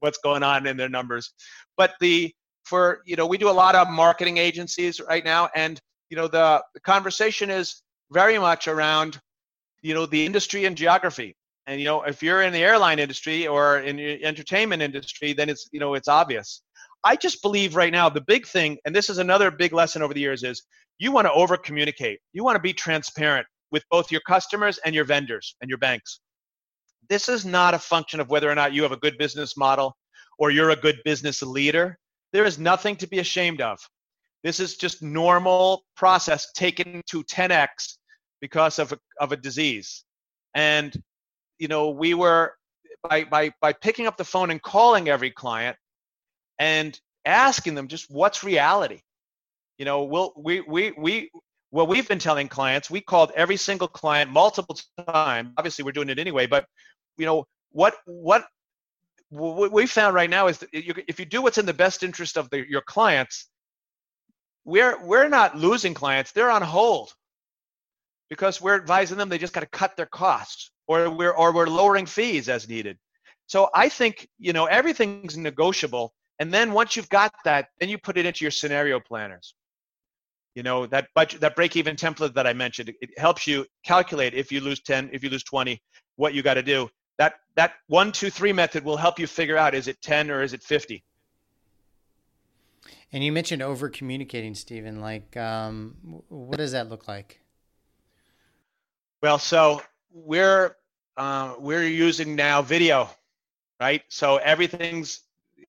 [0.00, 1.32] what's going on in their numbers.
[1.76, 5.80] But the for you know, we do a lot of marketing agencies right now, and
[6.10, 9.18] you know, the, the conversation is very much around
[9.82, 11.34] you know the industry and geography.
[11.66, 15.48] And you know, if you're in the airline industry or in the entertainment industry, then
[15.48, 16.62] it's you know it's obvious.
[17.04, 20.12] I just believe right now the big thing, and this is another big lesson over
[20.12, 20.62] the years, is
[20.98, 22.20] you want to over communicate.
[22.32, 26.20] You want to be transparent with both your customers and your vendors and your banks.
[27.08, 29.96] This is not a function of whether or not you have a good business model
[30.38, 31.98] or you're a good business leader.
[32.32, 33.78] There is nothing to be ashamed of.
[34.42, 37.66] This is just normal process taken to 10x
[38.40, 40.04] because of a, of a disease.
[40.54, 40.94] And
[41.58, 42.54] you know, we were
[43.08, 45.76] by by by picking up the phone and calling every client
[46.58, 49.00] and asking them just what's reality
[49.78, 51.30] you know, we'll, we, we, we,
[51.70, 55.50] what we've been telling clients, we called every single client multiple times.
[55.58, 56.66] Obviously, we're doing it anyway, but
[57.18, 58.46] you know, what, what,
[59.30, 62.48] what we found right now is if you do what's in the best interest of
[62.50, 63.48] the, your clients,
[64.66, 67.14] we're we're not losing clients; they're on hold
[68.28, 71.68] because we're advising them they just got to cut their costs, or we're or we're
[71.68, 72.98] lowering fees as needed.
[73.46, 77.96] So I think you know everything's negotiable, and then once you've got that, then you
[77.96, 79.54] put it into your scenario planners.
[80.56, 84.32] You know, that budget, that break even template that I mentioned, it helps you calculate
[84.32, 85.78] if you lose 10, if you lose 20,
[86.16, 86.88] what you got to do.
[87.18, 90.42] That, that one, two, three method will help you figure out is it 10 or
[90.42, 91.04] is it 50?
[93.12, 95.02] And you mentioned over communicating, Stephen.
[95.02, 95.94] Like, um,
[96.28, 97.38] what does that look like?
[99.22, 100.76] Well, so we're
[101.18, 103.10] uh, we're using now video,
[103.78, 104.02] right?
[104.08, 105.20] So everything's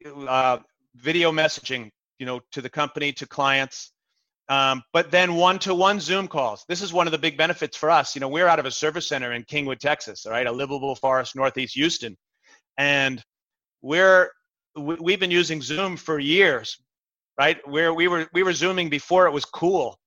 [0.06, 0.60] uh,
[0.96, 3.92] video messaging, you know, to the company, to clients.
[4.50, 6.64] Um, but then one-to-one Zoom calls.
[6.70, 8.16] This is one of the big benefits for us.
[8.16, 10.96] You know, we're out of a service center in Kingwood, Texas, all right, a livable
[10.96, 12.16] forest northeast Houston,
[12.78, 13.22] and
[13.82, 14.32] we're
[14.76, 16.78] we've been using Zoom for years,
[17.38, 17.58] right?
[17.68, 19.98] Where we were we were zooming before it was cool.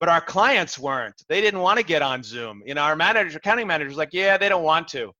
[0.00, 1.22] but our clients weren't.
[1.28, 2.62] They didn't want to get on Zoom.
[2.64, 5.12] You know, our manager, accounting managers, like, yeah, they don't want to.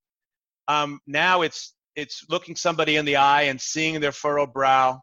[0.67, 5.01] Um, now it's it's looking somebody in the eye and seeing their furrowed brow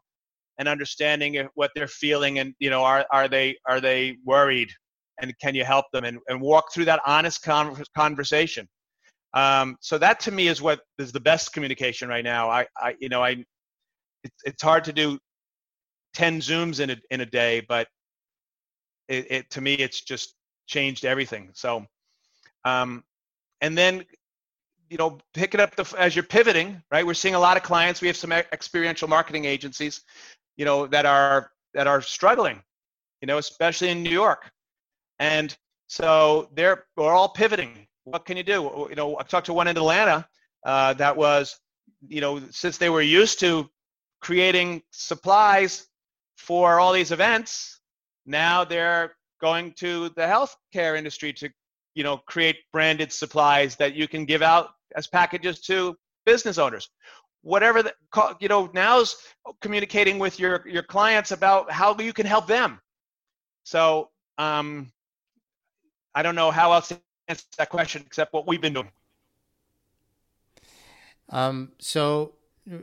[0.57, 4.69] and understanding what they're feeling and you know are are they are they worried?
[5.19, 6.03] And can you help them?
[6.03, 8.67] And, and walk through that honest con- conversation.
[9.33, 12.49] Um, so that to me is what is the best communication right now.
[12.49, 13.43] I, I you know i
[14.23, 15.19] it, it's hard to do
[16.13, 17.87] 10 zooms in a, in a day but
[19.07, 20.35] it, it to me it's just
[20.67, 21.49] changed everything.
[21.53, 21.85] So
[22.65, 23.03] um,
[23.61, 24.05] and then
[24.89, 27.05] you know pick it up the, as you're pivoting right?
[27.05, 28.01] We're seeing a lot of clients.
[28.01, 30.01] We have some experiential marketing agencies
[30.57, 32.61] you know that are that are struggling
[33.21, 34.51] you know especially in new york.
[35.19, 35.55] And
[35.87, 37.87] so they're we're all pivoting.
[38.03, 38.87] What can you do?
[38.89, 40.27] You know i talked to one in atlanta
[40.65, 41.59] uh, that was
[42.07, 43.69] you know since they were used to
[44.21, 45.87] creating supplies
[46.35, 47.79] for all these events
[48.25, 51.49] now they're going to the healthcare industry to
[51.95, 55.95] you know create branded supplies that you can give out as packages to
[56.25, 56.89] business owners
[57.47, 57.93] whatever the,
[58.39, 59.15] you know now's
[59.61, 62.79] communicating with your your clients about how you can help them
[63.63, 64.91] so um,
[66.13, 68.91] i don't know how else to answer that question except what we've been doing
[71.29, 72.33] um, so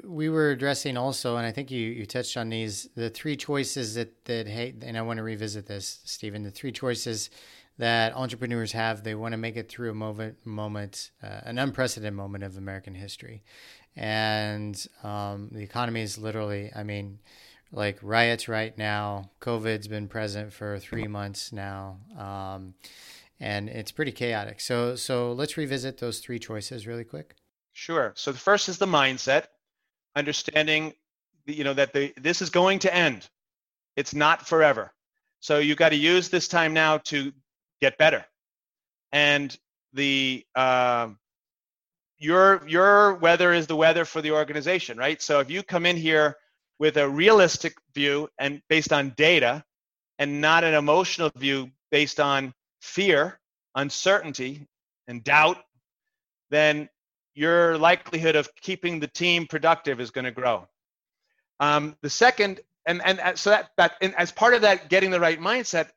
[0.03, 3.95] we were addressing also and i think you you touched on these the three choices
[3.95, 7.29] that that hey and i want to revisit this stephen the three choices
[7.79, 9.03] that entrepreneurs have.
[9.03, 12.95] They want to make it through a moment, moment uh, an unprecedented moment of American
[12.95, 13.43] history.
[13.97, 17.21] And um, the economy is literally, I mean,
[17.73, 19.31] like riots right now.
[19.41, 21.99] COVID's been present for three months now.
[22.19, 22.75] Um,
[23.41, 24.61] and it's pretty chaotic.
[24.61, 27.35] So, so let's revisit those three choices really quick.
[27.73, 28.13] Sure.
[28.17, 29.47] So the first is the mindset,
[30.15, 30.95] understanding,
[31.47, 33.29] you know, that the, this is going to end.
[33.97, 34.93] It's not forever.
[35.41, 37.33] So you've got to use this time now to
[37.81, 38.25] get better.
[39.13, 39.57] And
[39.93, 41.09] the uh,
[42.25, 45.21] your your weather is the weather for the organization, right?
[45.21, 46.37] So if you come in here
[46.79, 49.63] with a realistic view and based on data,
[50.19, 53.39] and not an emotional view based on fear,
[53.75, 54.67] uncertainty,
[55.07, 55.59] and doubt,
[56.51, 56.89] then
[57.35, 60.67] your likelihood of keeping the team productive is going to grow.
[61.61, 65.21] Um, the second, and and so that that and as part of that, getting the
[65.21, 65.89] right mindset,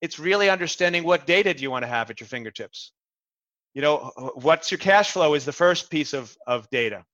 [0.00, 2.92] it's really understanding what data do you want to have at your fingertips.
[3.74, 7.04] You know, what's your cash flow is the first piece of, of data.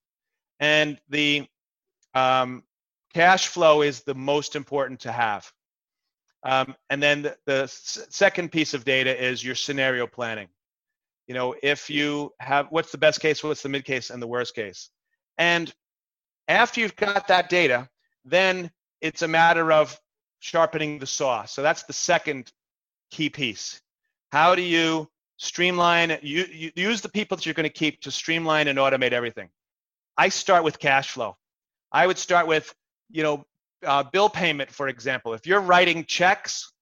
[0.58, 1.46] And the
[2.14, 2.64] um,
[3.14, 5.50] cash flow is the most important to have.
[6.42, 10.48] Um, and then the, the second piece of data is your scenario planning.
[11.26, 14.26] You know, if you have what's the best case, what's the mid case, and the
[14.26, 14.90] worst case.
[15.36, 15.72] And
[16.48, 17.88] after you've got that data,
[18.24, 20.00] then it's a matter of
[20.40, 21.44] sharpening the saw.
[21.44, 22.50] So that's the second
[23.10, 23.80] key piece.
[24.32, 28.10] How do you streamline, you, you use the people that you're going to keep to
[28.10, 29.48] streamline and automate everything?
[30.16, 31.36] I start with cash flow.
[31.90, 32.74] I would start with,
[33.10, 33.44] you know,
[33.86, 35.32] uh, bill payment, for example.
[35.32, 36.72] If you're writing checks,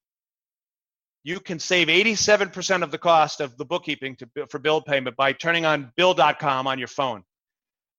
[1.23, 5.33] you can save 87% of the cost of the bookkeeping to, for bill payment by
[5.33, 7.23] turning on bill.com on your phone.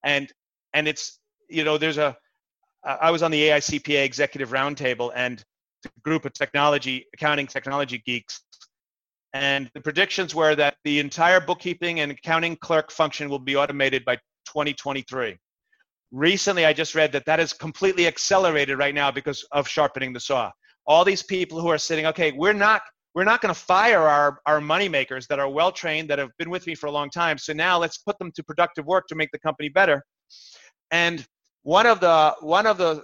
[0.03, 0.31] And
[0.73, 2.15] and it's you know there's a
[2.83, 5.43] I was on the AICPA executive roundtable and
[5.83, 8.41] the group of technology, accounting technology geeks.
[9.39, 14.03] And the predictions were that the entire bookkeeping and accounting clerk function will be automated
[14.03, 14.15] by
[14.47, 15.37] 2023.
[16.11, 20.19] Recently, I just read that that is completely accelerated right now because of sharpening the
[20.19, 20.51] saw.
[20.87, 22.81] All these people who are sitting, okay, we're not
[23.13, 26.29] we're not going to fire our, our money makers that are well trained that have
[26.39, 27.37] been with me for a long time.
[27.37, 30.03] So now let's put them to productive work to make the company better.
[30.91, 31.25] And
[31.61, 33.03] one of the one of the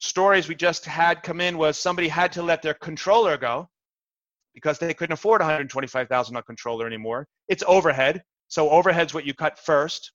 [0.00, 3.68] stories we just had come in was somebody had to let their controller go
[4.54, 7.26] because they couldn't afford 125,000 on controller anymore.
[7.48, 10.12] It's overhead, so overhead's what you cut first,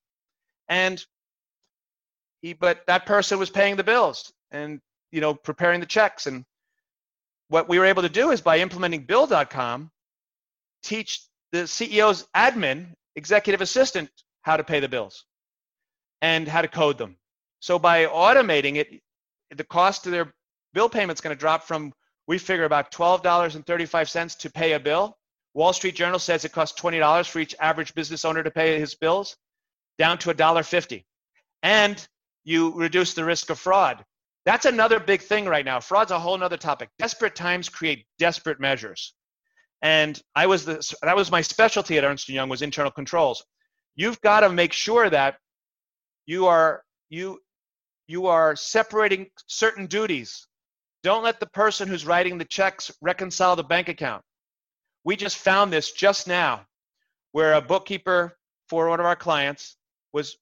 [0.67, 1.03] and
[2.41, 4.79] he, but that person was paying the bills and
[5.11, 6.25] you know preparing the checks.
[6.25, 6.45] And
[7.49, 9.91] what we were able to do is by implementing bill.com
[10.83, 14.09] teach the CEO's admin executive assistant
[14.43, 15.25] how to pay the bills
[16.21, 17.17] and how to code them.
[17.59, 19.01] So by automating it
[19.55, 20.33] the cost of their
[20.73, 21.91] bill payment's going to drop from
[22.29, 25.17] we figure about $12.35 to pay a bill.
[25.55, 28.93] Wall Street Journal says it costs $20 for each average business owner to pay his
[28.93, 29.35] bills,
[29.97, 31.03] down to $1.50.
[31.63, 32.07] And
[32.43, 34.05] you reduce the risk of fraud.
[34.45, 35.79] That's another big thing right now.
[35.79, 36.89] Fraud's a whole other topic.
[36.99, 39.15] Desperate times create desperate measures.
[39.81, 43.43] And I was the, that was my specialty at Ernst & Young was internal controls.
[43.95, 45.37] You've got to make sure that
[46.27, 47.39] you are you
[48.05, 50.45] you are separating certain duties.
[51.03, 54.23] Don't let the person who's writing the checks reconcile the bank account.
[55.03, 56.65] We just found this just now
[57.31, 58.37] where a bookkeeper
[58.67, 59.77] for one of our clients
[60.13, 60.37] was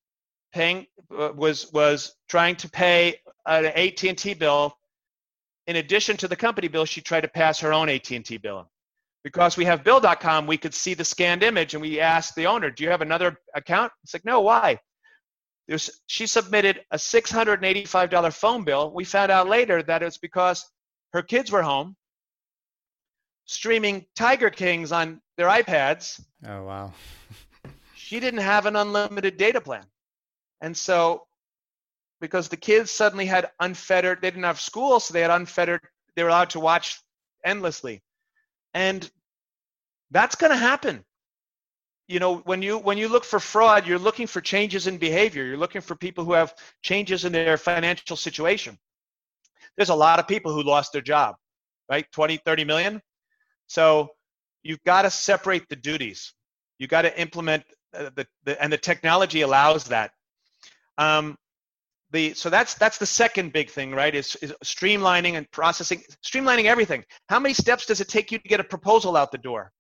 [0.53, 4.75] paying uh, was was trying to pay an AT&T bill.
[5.67, 8.69] In addition to the company bill she tried to pass her own AT&T bill.
[9.23, 12.71] Because we have bill.com we could see the scanned image and we asked the owner
[12.71, 13.91] do you have another account?
[14.03, 14.79] It's like no why
[15.67, 20.65] There's, she submitted a $685 phone bill we found out later that it's because
[21.13, 21.95] her kids were home
[23.45, 26.93] streaming tiger kings on their ipads Oh wow.
[27.95, 29.85] she didn't have an unlimited data plan.
[30.61, 31.27] And so,
[32.19, 35.81] because the kids suddenly had unfettered, they didn't have school, so they had unfettered,
[36.15, 36.99] they were allowed to watch
[37.45, 38.01] endlessly.
[38.73, 39.09] And
[40.11, 41.03] that's going to happen.
[42.07, 45.43] You know, when you when you look for fraud, you're looking for changes in behavior.
[45.43, 48.77] You're looking for people who have changes in their financial situation.
[49.75, 51.35] There's a lot of people who lost their job,
[51.89, 52.09] right?
[52.13, 53.01] 20, 30 million.
[53.67, 54.09] So
[54.63, 56.33] you've got to separate the duties.
[56.79, 60.11] You've got to implement uh, the, the and the technology allows that.
[60.97, 61.37] Um,
[62.11, 64.15] the so that's that's the second big thing, right?
[64.15, 67.03] Is, is streamlining and processing, streamlining everything.
[67.27, 69.71] How many steps does it take you to get a proposal out the door?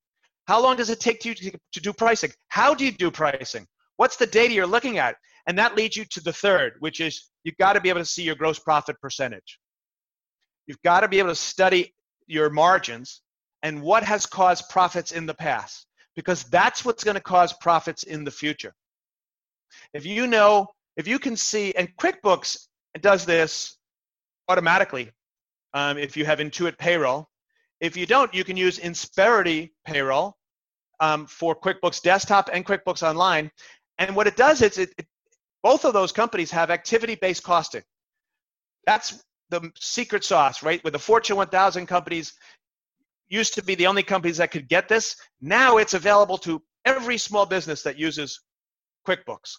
[0.47, 2.31] How long does it take you to, do pricing?
[2.47, 3.67] How do you do pricing?
[3.97, 5.15] What's the data you're looking at?
[5.45, 8.05] And that leads you to the third, which is you've got to be able to
[8.05, 9.59] see your gross profit percentage.
[10.65, 11.93] You've got to be able to study
[12.27, 13.21] your margins
[13.63, 18.03] and what has caused profits in the past because that's what's going to cause profits
[18.03, 18.73] in the future.
[19.93, 22.67] If you know, if you can see, and QuickBooks
[23.01, 23.77] does this
[24.47, 25.11] automatically
[25.73, 27.29] um, if you have Intuit Payroll.
[27.79, 30.35] If you don't, you can use Insperity Payroll
[30.99, 33.51] um, for QuickBooks Desktop and QuickBooks Online.
[33.97, 35.05] And what it does is it, it
[35.63, 37.83] both of those companies have activity-based costing.
[38.85, 40.83] That's the secret sauce, right?
[40.83, 42.33] With the Fortune 1000 companies,
[43.29, 45.15] used to be the only companies that could get this.
[45.41, 48.41] Now it's available to every small business that uses
[49.05, 49.57] QuickBooks.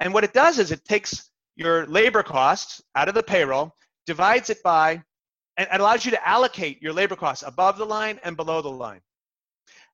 [0.00, 3.74] And what it does is it takes your labor costs out of the payroll,
[4.06, 5.02] divides it by,
[5.56, 8.70] and it allows you to allocate your labor costs above the line and below the
[8.70, 9.00] line.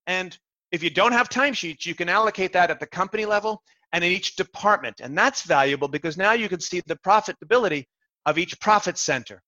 [0.06, 0.36] And
[0.72, 4.12] if you don't have timesheets, you can allocate that at the company level and in
[4.12, 5.00] each department.
[5.00, 7.84] And that's valuable because now you can see the profitability
[8.26, 9.42] of each profit center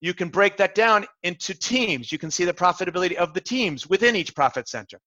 [0.00, 2.12] you can break that down into teams.
[2.12, 5.00] You can see the profitability of the teams within each profit center.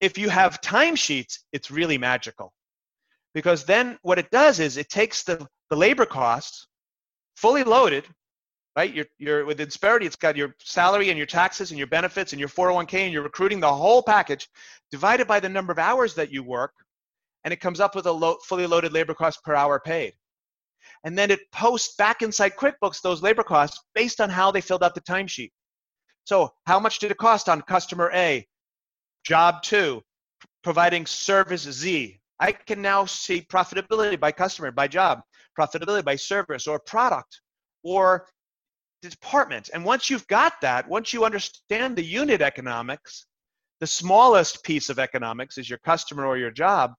[0.00, 2.52] If you have timesheets, it's really magical
[3.34, 6.66] because then what it does is it takes the, the labor costs
[7.36, 8.06] fully loaded,
[8.76, 8.92] right?
[8.92, 12.40] You're, you're with Insperity, it's got your salary and your taxes and your benefits and
[12.40, 14.48] your 401k and your recruiting, the whole package
[14.90, 16.72] divided by the number of hours that you work,
[17.44, 20.12] and it comes up with a fully loaded labor cost per hour paid
[21.04, 24.82] and then it posts back inside QuickBooks those labor costs based on how they filled
[24.82, 25.52] out the timesheet.
[26.24, 28.46] So how much did it cost on customer A?
[29.24, 30.02] Job two,
[30.62, 32.20] providing service Z.
[32.38, 35.22] I can now see profitability by customer, by job,
[35.58, 37.40] profitability by service or product
[37.82, 38.26] or
[39.10, 39.70] department.
[39.72, 43.26] And once you've got that, once you understand the unit economics,
[43.80, 46.94] the smallest piece of economics is your customer or your job,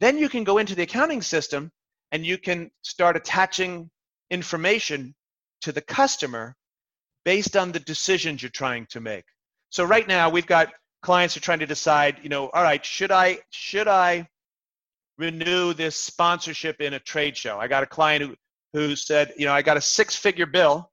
[0.00, 1.70] then you can go into the accounting system
[2.10, 3.90] and you can start attaching
[4.30, 5.14] information
[5.62, 6.54] to the customer
[7.24, 9.24] based on the decisions you're trying to make.
[9.70, 10.72] So right now we've got
[11.02, 14.28] clients who are trying to decide, you know, all right, should I should I
[15.18, 17.58] renew this sponsorship in a trade show?
[17.58, 18.34] I got a client who
[18.72, 20.90] who said, you know, I got a six-figure bill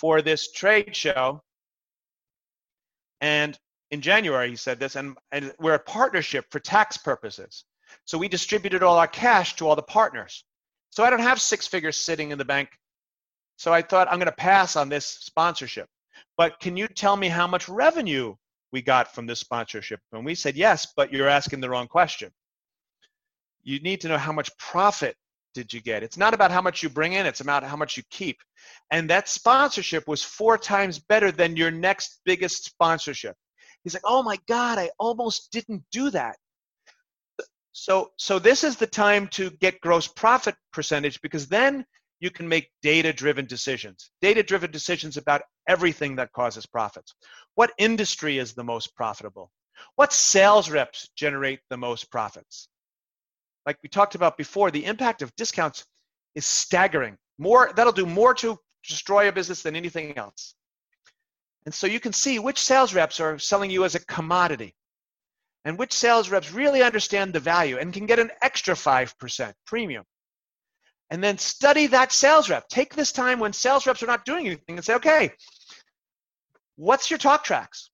[0.00, 1.42] for this trade show,
[3.20, 3.58] and
[3.90, 7.64] in January he said this, and, and we're a partnership for tax purposes.
[8.06, 10.44] So we distributed all our cash to all the partners.
[10.88, 12.70] So I don't have six figures sitting in the bank.
[13.56, 15.86] So I thought I'm going to pass on this sponsorship.
[16.38, 18.34] But can you tell me how much revenue
[18.72, 20.00] we got from this sponsorship?
[20.12, 22.30] And we said, yes, but you're asking the wrong question.
[23.62, 25.14] You need to know how much profit
[25.54, 26.02] did you get?
[26.02, 28.38] It's not about how much you bring in, it's about how much you keep.
[28.90, 33.36] And that sponsorship was four times better than your next biggest sponsorship.
[33.82, 36.36] He's like, oh my God, I almost didn't do that.
[37.72, 41.84] So, so this is the time to get gross profit percentage because then
[42.18, 44.10] you can make data-driven decisions.
[44.20, 47.14] Data-driven decisions about everything that causes profits.
[47.54, 49.50] What industry is the most profitable?
[49.96, 52.68] What sales reps generate the most profits?
[53.66, 55.84] Like we talked about before, the impact of discounts
[56.34, 57.16] is staggering.
[57.38, 60.54] More that'll do more to destroy a business than anything else.
[61.66, 64.74] And so you can see which sales reps are selling you as a commodity
[65.64, 70.04] and which sales reps really understand the value and can get an extra 5% premium.
[71.10, 72.68] And then study that sales rep.
[72.68, 75.32] Take this time when sales reps are not doing anything and say, okay,
[76.76, 77.90] what's your talk tracks?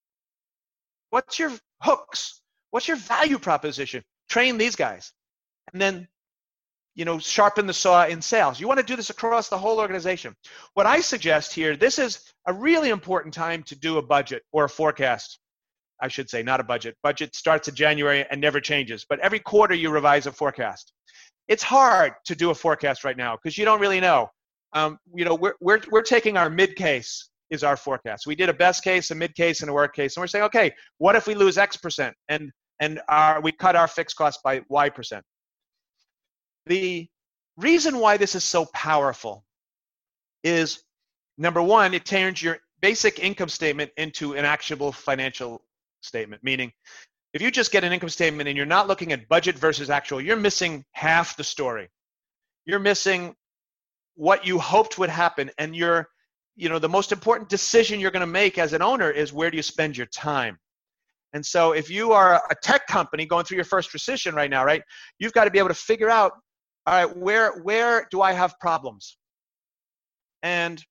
[1.11, 1.53] What's your
[1.83, 2.43] hooks?
[2.71, 4.03] What's your value proposition?
[4.29, 5.13] Train these guys.
[5.73, 6.09] And then,
[6.95, 8.59] you know, sharpen the saw in sales.
[8.61, 10.35] You want to do this across the whole organization.
[10.75, 14.65] What I suggest here, this is a really important time to do a budget or
[14.65, 15.39] a forecast.
[16.01, 16.97] I should say, not a budget.
[17.03, 20.93] Budget starts in January and never changes, but every quarter you revise a forecast.
[21.49, 24.29] It's hard to do a forecast right now because you don't really know.
[24.73, 28.27] Um, you know, we're, we're, we're taking our mid case is our forecast.
[28.27, 30.45] We did a best case, a mid case, and a worst case, and we're saying,
[30.45, 32.51] okay, what if we lose X percent and
[32.81, 35.25] and our, we cut our fixed costs by Y percent?
[36.67, 37.09] The
[37.57, 39.45] reason why this is so powerful
[40.45, 40.83] is
[41.39, 45.63] number one, it turns your basic income statement into an actionable financial
[46.01, 46.73] statement, meaning
[47.33, 50.21] if you just get an income statement and you're not looking at budget versus actual,
[50.21, 51.89] you're missing half the story.
[52.65, 53.35] You're missing
[54.17, 56.09] what you hoped would happen and you're
[56.57, 59.51] you know the most important decision you're going to make as an owner is where
[59.51, 60.59] do you spend your time
[61.35, 64.65] and so if you are a tech company going through your first recession right now
[64.65, 64.83] right
[65.19, 66.33] you've got to be able to figure out
[66.87, 69.17] all right where where do i have problems
[70.43, 70.85] and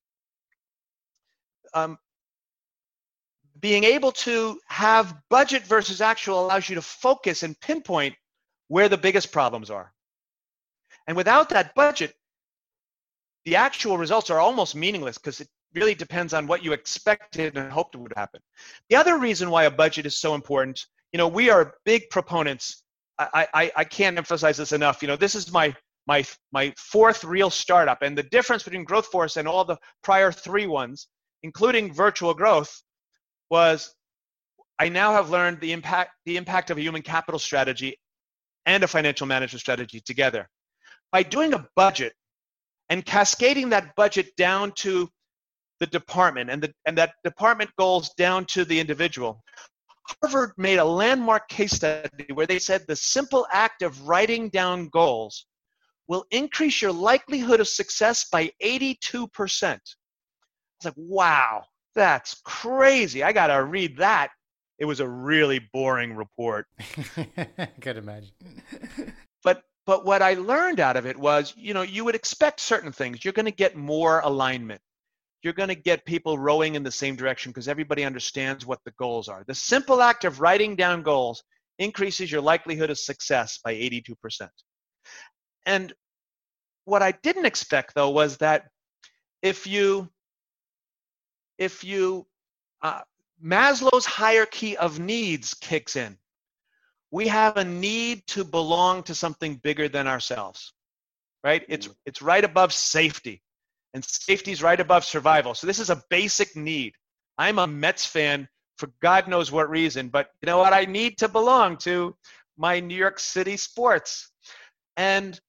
[1.73, 1.97] um,
[3.59, 8.15] being able to have budget versus actual allows you to focus and pinpoint
[8.67, 9.93] where the biggest problems are.
[11.07, 12.13] And without that budget,
[13.45, 17.71] the actual results are almost meaningless because it really depends on what you expected and
[17.71, 18.41] hoped would happen.
[18.89, 22.83] The other reason why a budget is so important, you know, we are big proponents.
[23.17, 25.01] I, I, I can't emphasize this enough.
[25.01, 25.73] You know, this is my
[26.07, 30.67] my my fourth real startup, and the difference between GrowthForce and all the prior three
[30.67, 31.07] ones,
[31.43, 32.81] including virtual growth,
[33.49, 33.93] was
[34.77, 37.97] I now have learned the impact the impact of a human capital strategy
[38.65, 40.49] and a financial management strategy together.
[41.11, 42.13] By doing a budget
[42.89, 45.09] and cascading that budget down to
[45.79, 49.41] the department and, the, and that department goals down to the individual.
[50.21, 54.87] Harvard made a landmark case study where they said the simple act of writing down
[54.89, 55.47] goals
[56.07, 59.27] will increase your likelihood of success by 82%.
[59.73, 59.95] It's
[60.83, 61.63] like, wow,
[61.95, 63.23] that's crazy.
[63.23, 64.29] I got to read that.
[64.77, 66.67] It was a really boring report.
[67.57, 68.31] I could imagine.
[69.43, 72.91] but but what I learned out of it was, you know, you would expect certain
[72.91, 73.23] things.
[73.23, 74.81] You're going to get more alignment.
[75.43, 78.91] You're going to get people rowing in the same direction because everybody understands what the
[78.97, 79.43] goals are.
[79.45, 81.43] The simple act of writing down goals
[81.77, 84.49] increases your likelihood of success by 82%.
[85.65, 85.93] And
[86.85, 88.69] what I didn't expect though was that
[89.41, 90.09] if you
[91.57, 92.27] if you
[92.81, 93.01] uh,
[93.43, 96.17] Maslow's hierarchy of needs kicks in.
[97.11, 100.73] We have a need to belong to something bigger than ourselves,
[101.43, 101.63] right?
[101.69, 101.95] It's mm.
[102.05, 103.41] it's right above safety,
[103.93, 105.53] and safety is right above survival.
[105.53, 106.93] So this is a basic need.
[107.37, 108.47] I'm a Mets fan
[108.77, 110.73] for God knows what reason, but you know what?
[110.73, 112.15] I need to belong to
[112.57, 114.31] my New York City sports,
[114.97, 115.39] and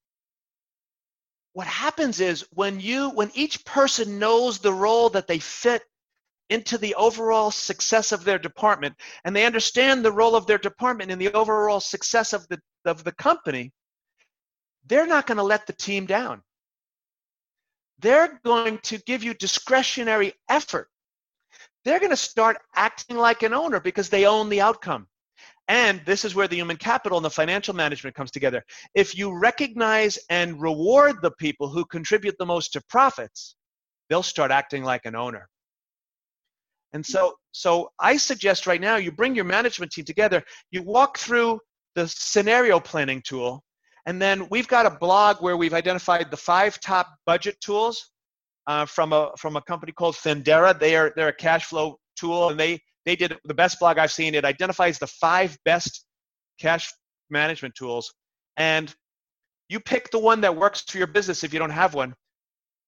[1.57, 5.83] what happens is when you when each person knows the role that they fit
[6.51, 8.95] into the overall success of their department
[9.25, 13.05] and they understand the role of their department in the overall success of the of
[13.05, 13.73] the company
[14.85, 16.43] they're not going to let the team down.
[18.01, 20.91] They're going to give you discretionary effort.
[21.87, 25.09] They're going to start acting like an owner because they own the outcome
[25.69, 28.63] and this is where the human capital and the financial management comes together
[28.95, 33.57] if you recognize and reward the people who contribute the most to profits
[34.09, 35.49] they'll start acting like an owner
[36.97, 41.19] and so, so I suggest right now you bring your management team together, you walk
[41.19, 41.61] through
[41.95, 43.63] the scenario planning tool,
[44.07, 48.13] and then we've got a blog where we've identified the five top budget tools
[48.67, 50.79] uh, from a from a company called Fundera.
[50.79, 54.13] They are they're a cash flow tool, and they they did the best blog I've
[54.13, 54.35] seen.
[54.35, 56.05] It identifies the five best
[56.61, 56.93] cash
[57.31, 58.13] management tools,
[58.59, 58.95] and
[59.69, 62.15] you pick the one that works for your business if you don't have one.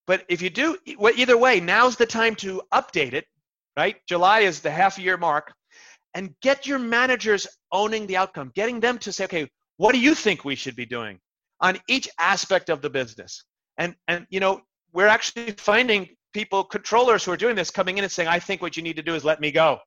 [0.06, 3.24] But if you do, either way, now's the time to update it
[3.78, 3.96] right?
[4.08, 5.52] July is the half year mark.
[6.14, 10.14] And get your managers owning the outcome, getting them to say, okay, what do you
[10.14, 11.18] think we should be doing
[11.60, 13.44] on each aspect of the business?
[13.76, 14.62] And and you know,
[14.92, 18.60] we're actually finding people, controllers who are doing this coming in and saying, I think
[18.62, 19.78] what you need to do is let me go.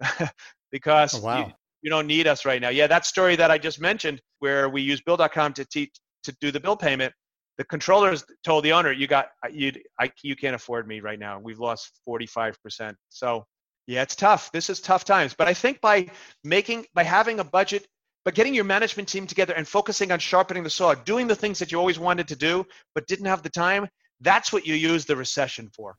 [0.72, 1.46] because oh, wow.
[1.46, 2.68] you, you don't need us right now.
[2.68, 5.94] Yeah, that story that I just mentioned where we use bill.com to teach
[6.24, 7.14] to do the bill payment
[7.60, 9.70] the controllers told the owner, "You got you
[10.00, 11.38] I, you can't afford me right now.
[11.38, 13.44] We've lost 45%." So
[13.86, 14.50] yeah, it's tough.
[14.50, 15.34] This is tough times.
[15.34, 16.08] But I think by
[16.42, 17.86] making by having a budget,
[18.24, 21.58] but getting your management team together and focusing on sharpening the saw, doing the things
[21.58, 23.88] that you always wanted to do but didn't have the time,
[24.22, 25.98] that's what you use the recession for.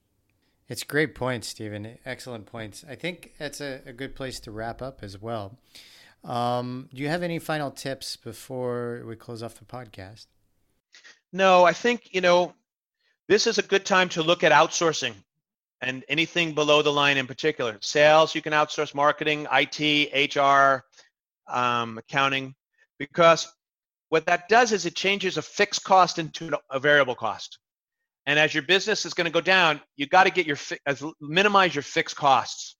[0.72, 1.97] It's great points, Stephen.
[2.05, 2.86] Excellent points.
[2.88, 5.57] I think that's a, a good place to wrap up as well.
[6.24, 10.28] Um, do you have any final tips before we close off the podcast?
[11.34, 12.53] No, I think, you know,
[13.28, 15.13] this is a good time to look at outsourcing
[15.82, 17.78] and anything below the line in particular.
[17.82, 20.86] Sales, you can outsource marketing, IT, HR,
[21.53, 22.55] um, accounting,
[22.97, 23.45] because
[24.07, 27.59] what that does is it changes a fixed cost into a variable cost.
[28.26, 31.03] And as your business is going to go down, you got to get your as
[31.19, 32.76] minimize your fixed costs.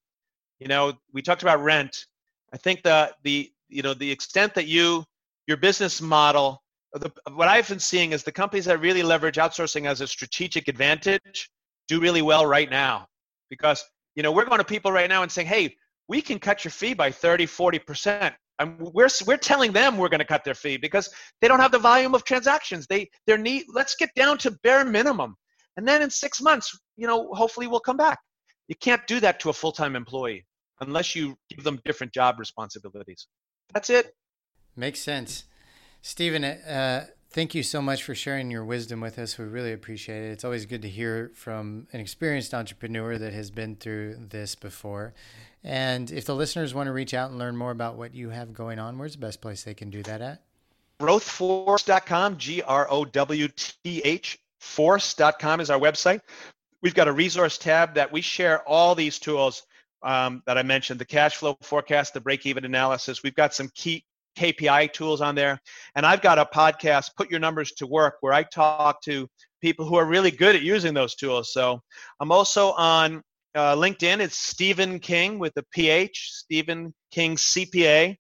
[0.60, 2.06] You know, we talked about rent.
[2.54, 5.04] I think the the you know the extent that you
[5.48, 6.62] your business model
[6.94, 10.68] the, what I've been seeing is the companies that really leverage outsourcing as a strategic
[10.68, 11.50] advantage
[11.88, 13.08] do really well right now
[13.50, 13.84] because
[14.16, 15.76] you know we're going to people right now and saying hey
[16.08, 18.34] we can cut your fee by 30 40%
[18.64, 21.10] we're we're telling them we're going to cut their fee because
[21.40, 22.88] they don't have the volume of transactions.
[22.88, 25.36] They their need let's get down to bare minimum.
[25.78, 28.20] And then in 6 months you know hopefully we'll come back.
[28.68, 30.46] You can't do that to a full-time employee
[30.80, 33.28] unless you give them different job responsibilities.
[33.74, 34.16] That's it.
[34.76, 35.44] Makes sense.
[36.02, 39.38] Stephen uh, thank you so much for sharing your wisdom with us.
[39.38, 40.32] We really appreciate it.
[40.32, 45.14] It's always good to hear from an experienced entrepreneur that has been through this before.
[45.64, 48.54] And if the listeners want to reach out and learn more about what you have
[48.54, 50.42] going on, where's the best place they can do that at?
[51.00, 56.22] Growthforce.com, G R O W T H, force.com is our website.
[56.82, 59.64] We've got a resource tab that we share all these tools
[60.04, 63.24] um, that I mentioned the cash flow forecast, the break even analysis.
[63.24, 64.04] We've got some key
[64.38, 65.60] KPI tools on there.
[65.96, 69.28] And I've got a podcast, Put Your Numbers to Work, where I talk to
[69.62, 71.54] people who are really good at using those tools.
[71.54, 71.82] So
[72.20, 73.22] I'm also on
[73.56, 74.20] uh, LinkedIn.
[74.20, 78.16] It's Stephen King with a PH, Stephen King CPA.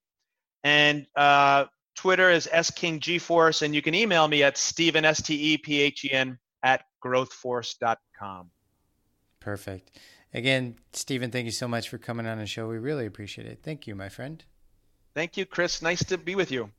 [0.63, 3.63] And uh, Twitter is SKingGForce.
[3.63, 6.83] And you can email me at Stephen, S T E P H E N, at
[7.03, 8.51] growthforce.com.
[9.39, 9.99] Perfect.
[10.33, 12.67] Again, Stephen, thank you so much for coming on the show.
[12.67, 13.59] We really appreciate it.
[13.63, 14.43] Thank you, my friend.
[15.13, 15.81] Thank you, Chris.
[15.81, 16.71] Nice to be with you.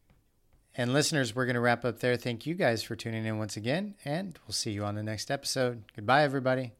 [0.75, 2.17] And listeners, we're going to wrap up there.
[2.17, 5.31] Thank you guys for tuning in once again, and we'll see you on the next
[5.31, 5.85] episode.
[5.95, 6.73] Goodbye, everybody.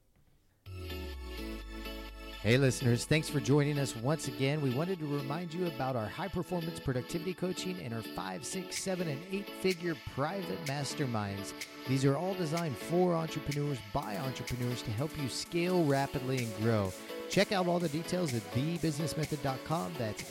[2.43, 4.61] Hey, listeners, thanks for joining us once again.
[4.63, 8.83] We wanted to remind you about our high performance productivity coaching and our five, six,
[8.83, 11.53] seven, and eight figure private masterminds.
[11.87, 16.93] These are all designed for entrepreneurs by entrepreneurs to help you scale rapidly and grow.
[17.33, 19.95] Check out all the details at thebusinessmethod.com.
[19.99, 20.23] That's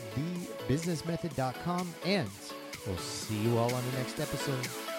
[0.70, 1.94] thebusinessmethod.com.
[2.06, 2.30] And
[2.86, 4.91] we'll see you all on the next episode.